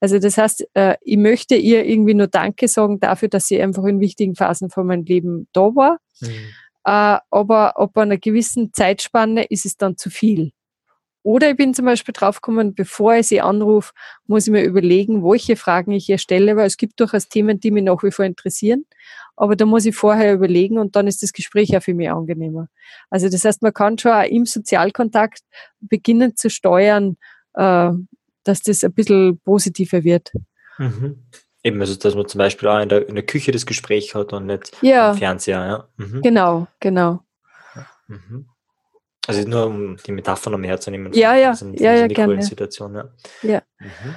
Also 0.00 0.18
das 0.18 0.36
heißt, 0.36 0.66
äh, 0.74 0.96
ich 1.02 1.16
möchte 1.16 1.54
ihr 1.54 1.86
irgendwie 1.86 2.14
nur 2.14 2.26
Danke 2.26 2.68
sagen 2.68 3.00
dafür, 3.00 3.28
dass 3.28 3.46
sie 3.46 3.62
einfach 3.62 3.84
in 3.84 4.00
wichtigen 4.00 4.34
Phasen 4.34 4.68
von 4.68 4.86
meinem 4.86 5.04
Leben 5.04 5.48
da 5.52 5.74
war. 5.74 5.98
Mhm. 6.20 6.28
Äh, 6.84 7.18
aber 7.30 7.78
ab 7.78 7.96
einer 7.96 8.18
gewissen 8.18 8.72
Zeitspanne 8.72 9.44
ist 9.44 9.64
es 9.64 9.76
dann 9.76 9.96
zu 9.96 10.10
viel. 10.10 10.52
Oder 11.24 11.50
ich 11.50 11.56
bin 11.56 11.72
zum 11.72 11.86
Beispiel 11.86 12.12
draufgekommen, 12.12 12.74
bevor 12.74 13.14
ich 13.14 13.28
sie 13.28 13.40
anrufe, 13.40 13.94
muss 14.26 14.46
ich 14.46 14.52
mir 14.52 14.62
überlegen, 14.62 15.24
welche 15.24 15.56
Fragen 15.56 15.90
ich 15.92 16.06
ihr 16.10 16.18
stelle, 16.18 16.54
weil 16.54 16.66
es 16.66 16.76
gibt 16.76 17.00
durchaus 17.00 17.28
Themen, 17.28 17.58
die 17.58 17.70
mich 17.70 17.82
nach 17.82 18.02
wie 18.02 18.10
vor 18.10 18.26
interessieren. 18.26 18.84
Aber 19.34 19.56
da 19.56 19.64
muss 19.64 19.86
ich 19.86 19.96
vorher 19.96 20.34
überlegen 20.34 20.76
und 20.76 20.96
dann 20.96 21.06
ist 21.06 21.22
das 21.22 21.32
Gespräch 21.32 21.74
auch 21.74 21.82
für 21.82 21.94
mich 21.94 22.10
angenehmer. 22.10 22.68
Also 23.08 23.30
das 23.30 23.42
heißt, 23.42 23.62
man 23.62 23.72
kann 23.72 23.96
schon 23.96 24.12
auch 24.12 24.22
im 24.22 24.44
Sozialkontakt 24.44 25.40
beginnen 25.80 26.36
zu 26.36 26.50
steuern, 26.50 27.16
äh, 27.54 27.90
dass 28.44 28.60
das 28.60 28.84
ein 28.84 28.92
bisschen 28.92 29.38
positiver 29.40 30.04
wird. 30.04 30.30
Mhm. 30.76 31.24
Eben, 31.62 31.80
also 31.80 31.96
dass 31.96 32.14
man 32.14 32.28
zum 32.28 32.38
Beispiel 32.38 32.68
auch 32.68 32.80
in 32.80 32.90
der, 32.90 33.08
in 33.08 33.14
der 33.14 33.24
Küche 33.24 33.50
das 33.50 33.64
Gespräch 33.64 34.14
hat 34.14 34.34
und 34.34 34.44
nicht 34.44 34.76
ja. 34.82 35.12
im 35.12 35.16
Fernseher. 35.16 35.88
Ja. 35.98 36.04
Mhm. 36.04 36.20
Genau, 36.20 36.66
genau. 36.80 37.20
Mhm. 38.08 38.50
Also 39.26 39.48
nur 39.48 39.66
um 39.66 39.96
die 39.96 40.12
Metapher 40.12 40.50
noch 40.50 40.58
mehr 40.58 40.70
herzunehmen. 40.70 41.12
Ja, 41.12 41.34
ja, 41.34 41.52
diesen, 41.52 41.74
ja, 41.74 41.94
ja, 41.94 42.06
gerne. 42.06 42.42
Situation, 42.42 42.94
ja. 42.94 43.08
ja. 43.42 43.62
Mhm. 43.78 44.14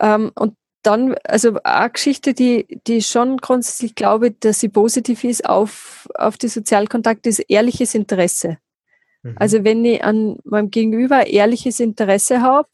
Ähm, 0.00 0.32
und 0.34 0.54
dann, 0.82 1.16
also 1.24 1.58
eine 1.64 1.90
Geschichte, 1.90 2.34
die, 2.34 2.80
die 2.86 3.02
schon 3.02 3.36
grundsätzlich 3.38 3.94
glaube, 3.94 4.30
dass 4.30 4.60
sie 4.60 4.68
positiv 4.68 5.24
ist 5.24 5.44
auf, 5.44 6.08
auf 6.14 6.38
die 6.38 6.48
Sozialkontakte, 6.48 7.28
ist 7.28 7.40
ehrliches 7.40 7.94
Interesse. 7.94 8.58
Mhm. 9.22 9.36
Also 9.38 9.64
wenn 9.64 9.84
ich 9.84 10.02
an 10.02 10.38
meinem 10.44 10.70
Gegenüber 10.70 11.26
ehrliches 11.26 11.80
Interesse 11.80 12.40
habe, 12.40 12.68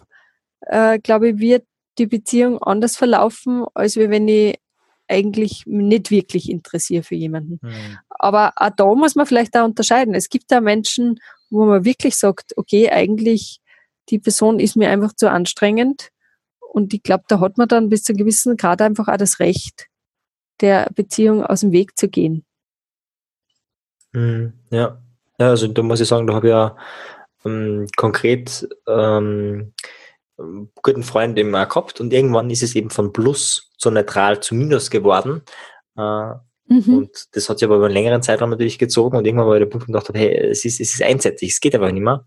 äh, 0.60 0.98
glaube 0.98 1.30
ich, 1.30 1.38
wird 1.38 1.64
die 1.98 2.06
Beziehung 2.06 2.62
anders 2.62 2.96
verlaufen, 2.96 3.64
als 3.74 3.96
wenn 3.96 4.28
ich 4.28 4.58
eigentlich 5.08 5.64
nicht 5.66 6.10
wirklich 6.10 6.50
interessiere 6.50 7.02
für 7.02 7.14
jemanden. 7.14 7.58
Mhm. 7.62 7.98
Aber 8.08 8.52
auch 8.56 8.70
da 8.76 8.94
muss 8.94 9.14
man 9.14 9.26
vielleicht 9.26 9.56
auch 9.56 9.64
unterscheiden. 9.64 10.14
Es 10.14 10.28
gibt 10.28 10.50
da 10.50 10.60
Menschen, 10.60 11.20
wo 11.50 11.66
man 11.66 11.84
wirklich 11.84 12.16
sagt, 12.16 12.56
okay, 12.56 12.90
eigentlich 12.90 13.60
die 14.08 14.18
Person 14.18 14.60
ist 14.60 14.76
mir 14.76 14.90
einfach 14.90 15.14
zu 15.14 15.30
anstrengend. 15.30 16.10
Und 16.60 16.92
ich 16.92 17.02
glaube, 17.02 17.24
da 17.28 17.40
hat 17.40 17.58
man 17.58 17.68
dann 17.68 17.88
bis 17.88 18.02
zu 18.02 18.12
einem 18.12 18.18
gewissen 18.18 18.56
Grad 18.56 18.82
einfach 18.82 19.08
auch 19.08 19.16
das 19.16 19.38
Recht, 19.40 19.86
der 20.60 20.90
Beziehung 20.94 21.44
aus 21.44 21.60
dem 21.60 21.72
Weg 21.72 21.96
zu 21.96 22.08
gehen. 22.08 22.44
Mhm. 24.12 24.54
Ja. 24.70 25.02
ja, 25.38 25.48
also 25.48 25.68
da 25.68 25.82
muss 25.82 26.00
ich 26.00 26.08
sagen, 26.08 26.26
da 26.26 26.34
habe 26.34 26.48
ich 26.48 26.50
ja 26.50 26.76
ähm, 27.44 27.86
konkret 27.96 28.68
ähm, 28.88 29.72
guten 30.82 31.02
Freund 31.02 31.38
immer 31.38 31.66
gehabt 31.66 32.00
und 32.00 32.12
irgendwann 32.12 32.50
ist 32.50 32.62
es 32.62 32.74
eben 32.74 32.90
von 32.90 33.12
Plus 33.12 33.70
zu 33.78 33.90
neutral 33.90 34.40
zu 34.40 34.54
Minus 34.54 34.90
geworden. 34.90 35.42
Äh, 35.96 36.32
mhm. 36.66 36.98
Und 36.98 37.10
das 37.32 37.48
hat 37.48 37.58
sich 37.58 37.66
aber 37.66 37.76
über 37.76 37.86
einen 37.86 37.94
längeren 37.94 38.22
Zeitraum 38.22 38.50
natürlich 38.50 38.78
gezogen 38.78 39.16
und 39.16 39.26
irgendwann 39.26 39.48
war 39.48 39.58
der 39.58 39.66
Punkt, 39.66 39.86
wo 39.86 39.90
ich 39.90 39.94
gedacht 39.94 40.08
habe, 40.08 40.18
hey, 40.18 40.50
es 40.50 40.64
ist, 40.64 40.80
es 40.80 40.94
ist 40.94 41.02
einseitig, 41.02 41.50
es 41.52 41.60
geht 41.60 41.74
aber 41.74 41.90
nicht 41.92 42.02
mehr. 42.02 42.26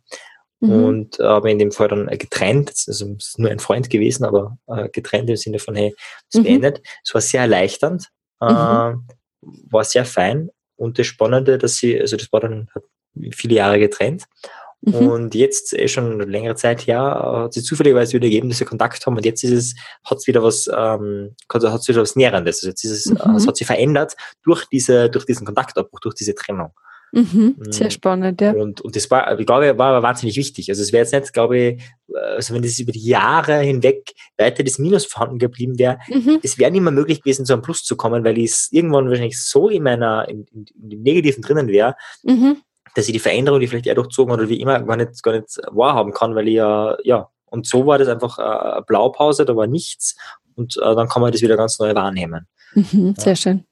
mhm. 0.59 0.83
und 0.83 1.19
habe 1.19 1.51
in 1.51 1.59
dem 1.59 1.71
Fall 1.71 1.87
dann 1.89 2.07
getrennt. 2.07 2.69
Also 2.69 3.15
es 3.17 3.27
ist 3.27 3.39
nur 3.39 3.51
ein 3.51 3.59
Freund 3.59 3.89
gewesen, 3.89 4.23
aber 4.25 4.57
äh, 4.67 4.89
getrennt 4.89 5.29
im 5.29 5.35
Sinne 5.35 5.59
von, 5.59 5.75
hey, 5.75 5.95
das 6.31 6.39
mhm. 6.39 6.45
beendet. 6.45 6.81
Es 7.03 7.13
war 7.13 7.21
sehr 7.21 7.41
erleichternd, 7.41 8.07
äh, 8.41 8.45
mhm. 8.45 9.07
war 9.69 9.83
sehr 9.83 10.05
fein. 10.05 10.49
Und 10.75 10.99
das 10.99 11.07
Spannende, 11.07 11.57
dass 11.57 11.77
sie, 11.77 11.99
also 11.99 12.17
das 12.17 12.31
war 12.31 12.39
dann 12.39 12.69
viele 13.31 13.55
Jahre 13.55 13.79
getrennt. 13.79 14.25
Mhm. 14.81 14.93
Und 15.07 15.35
jetzt 15.35 15.73
eh 15.73 15.87
schon 15.87 16.19
längere 16.19 16.55
Zeit 16.55 16.85
her, 16.87 16.99
hat 17.43 17.53
sich 17.53 17.63
zufälligerweise 17.63 18.13
wieder 18.13 18.27
gegeben, 18.27 18.49
dass 18.49 18.59
wir 18.59 18.67
Kontakt 18.67 19.05
haben. 19.05 19.17
Und 19.17 19.25
jetzt 19.25 19.43
ist 19.43 19.51
es, 19.51 19.75
hat 20.03 20.19
es 20.19 20.27
wieder 20.27 20.43
was, 20.43 20.67
ähm, 20.67 21.35
hat 21.51 21.63
es 21.63 21.87
wieder 21.87 22.01
was 22.01 22.15
Nährendes. 22.15 22.57
Also 22.57 22.69
jetzt 22.69 22.83
ist 22.83 22.91
es, 22.91 23.05
mhm. 23.07 23.35
es 23.35 23.47
hat 23.47 23.57
sich 23.57 23.67
verändert 23.67 24.15
durch 24.43 24.65
diese, 24.65 25.09
durch 25.09 25.25
diesen 25.25 25.45
Kontaktabbruch, 25.45 25.99
durch 25.99 26.15
diese 26.15 26.35
Trennung. 26.35 26.71
Mhm, 27.13 27.55
sehr 27.69 27.87
mm. 27.87 27.91
spannend, 27.91 28.41
ja. 28.41 28.51
Und, 28.51 28.81
und 28.81 28.95
das 28.95 29.09
war, 29.09 29.39
ich 29.39 29.45
glaube, 29.45 29.77
war 29.77 29.93
aber 29.93 30.03
wahnsinnig 30.03 30.35
wichtig. 30.35 30.69
Also 30.69 30.81
es 30.81 30.91
wäre 30.91 31.03
jetzt 31.03 31.13
nicht, 31.13 31.33
glaube 31.33 31.57
ich, 31.57 31.83
also 32.13 32.53
wenn 32.53 32.61
das 32.61 32.79
über 32.79 32.91
die 32.91 33.05
Jahre 33.05 33.59
hinweg 33.59 34.11
weiter 34.37 34.63
das 34.63 34.77
Minus 34.77 35.05
vorhanden 35.05 35.39
geblieben 35.39 35.79
wäre, 35.79 35.99
mhm. 36.09 36.39
es 36.43 36.57
wäre 36.57 36.69
nicht 36.69 36.81
mehr 36.81 36.91
möglich 36.91 37.21
gewesen, 37.21 37.45
zu 37.45 37.53
einem 37.53 37.61
Plus 37.61 37.83
zu 37.83 37.95
kommen, 37.95 38.25
weil 38.25 38.37
ich 38.37 38.51
es 38.51 38.67
irgendwann 38.71 39.07
wahrscheinlich 39.07 39.41
so 39.41 39.69
in 39.69 39.83
meiner, 39.83 40.27
in, 40.27 40.45
in, 40.53 40.65
in 40.81 40.89
dem 40.89 41.01
Negativen 41.01 41.41
drinnen 41.41 41.69
wäre, 41.69 41.95
mhm. 42.23 42.57
Dass 42.97 43.07
ich 43.07 43.13
die 43.13 43.19
Veränderung, 43.19 43.59
die 43.59 43.67
vielleicht 43.67 43.85
eher 43.85 43.93
durchzogen 43.93 44.33
oder 44.33 44.49
wie 44.49 44.59
immer, 44.59 44.81
gar 44.81 44.97
nicht, 44.97 45.21
gar 45.21 45.33
nicht 45.33 45.59
wahrhaben 45.67 46.13
kann, 46.13 46.33
weil 46.33 46.47
ich 46.47 46.55
ja, 46.55 46.97
ja, 47.03 47.29
und 47.45 47.67
so 47.67 47.85
war 47.85 47.99
das 47.99 48.07
einfach 48.07 48.39
eine 48.39 48.81
Blaupause, 48.81 49.45
da 49.45 49.55
war 49.55 49.67
nichts 49.67 50.17
und 50.55 50.77
äh, 50.77 50.95
dann 50.95 51.07
kann 51.07 51.21
man 51.21 51.31
das 51.31 51.43
wieder 51.43 51.57
ganz 51.57 51.77
neu 51.77 51.93
wahrnehmen. 51.93 52.47
Mhm, 52.73 53.13
sehr 53.15 53.33
ja. 53.33 53.35
schön. 53.35 53.65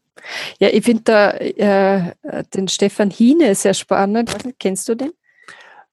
Ja, 0.59 0.69
ich 0.71 0.85
finde 0.85 1.01
da 1.05 1.31
äh, 1.31 2.13
den 2.53 2.67
Stefan 2.67 3.09
Hine 3.09 3.55
sehr 3.55 3.73
spannend. 3.73 4.31
Kennst 4.59 4.87
du 4.87 4.95
den? 4.95 5.11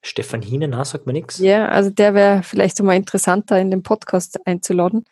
Stefan 0.03 0.43
Hine, 0.43 0.69
na, 0.69 0.85
sagt 0.85 1.07
mir 1.07 1.15
nichts. 1.15 1.39
Ja, 1.39 1.69
also 1.69 1.89
der 1.89 2.13
wäre 2.13 2.43
vielleicht 2.43 2.83
mal 2.83 2.97
interessanter 2.97 3.59
in 3.59 3.71
den 3.71 3.83
Podcast 3.83 4.47
einzuladen. 4.47 5.07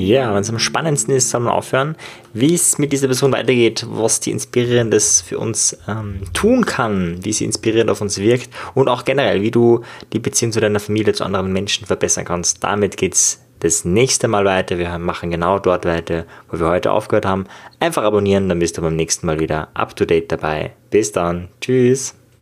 Ja, 0.00 0.34
wenn 0.34 0.40
es 0.40 0.48
am 0.48 0.58
spannendsten 0.58 1.14
ist, 1.14 1.28
sollen 1.28 1.44
wir 1.44 1.52
aufhören, 1.52 1.94
wie 2.32 2.54
es 2.54 2.78
mit 2.78 2.90
dieser 2.90 3.06
Person 3.06 3.32
weitergeht, 3.32 3.86
was 3.86 4.20
die 4.20 4.30
Inspirierendes 4.30 5.20
für 5.20 5.38
uns 5.38 5.76
ähm, 5.86 6.22
tun 6.32 6.64
kann, 6.64 7.22
wie 7.22 7.34
sie 7.34 7.44
inspirierend 7.44 7.90
auf 7.90 8.00
uns 8.00 8.18
wirkt 8.18 8.48
und 8.74 8.88
auch 8.88 9.04
generell, 9.04 9.42
wie 9.42 9.50
du 9.50 9.82
die 10.14 10.18
Beziehung 10.18 10.52
zu 10.52 10.60
deiner 10.60 10.80
Familie, 10.80 11.12
zu 11.12 11.22
anderen 11.24 11.52
Menschen 11.52 11.86
verbessern 11.86 12.24
kannst. 12.24 12.64
Damit 12.64 12.96
geht 12.96 13.12
es 13.12 13.40
das 13.60 13.84
nächste 13.84 14.26
Mal 14.26 14.46
weiter. 14.46 14.78
Wir 14.78 14.98
machen 14.98 15.30
genau 15.30 15.58
dort 15.58 15.84
weiter, 15.84 16.24
wo 16.50 16.58
wir 16.58 16.68
heute 16.68 16.92
aufgehört 16.92 17.26
haben. 17.26 17.44
Einfach 17.78 18.04
abonnieren, 18.04 18.48
dann 18.48 18.58
bist 18.58 18.78
du 18.78 18.80
beim 18.80 18.96
nächsten 18.96 19.26
Mal 19.26 19.38
wieder 19.38 19.68
up 19.74 19.94
to 19.96 20.06
date 20.06 20.32
dabei. 20.32 20.72
Bis 20.88 21.12
dann. 21.12 21.48
Tschüss. 21.60 22.19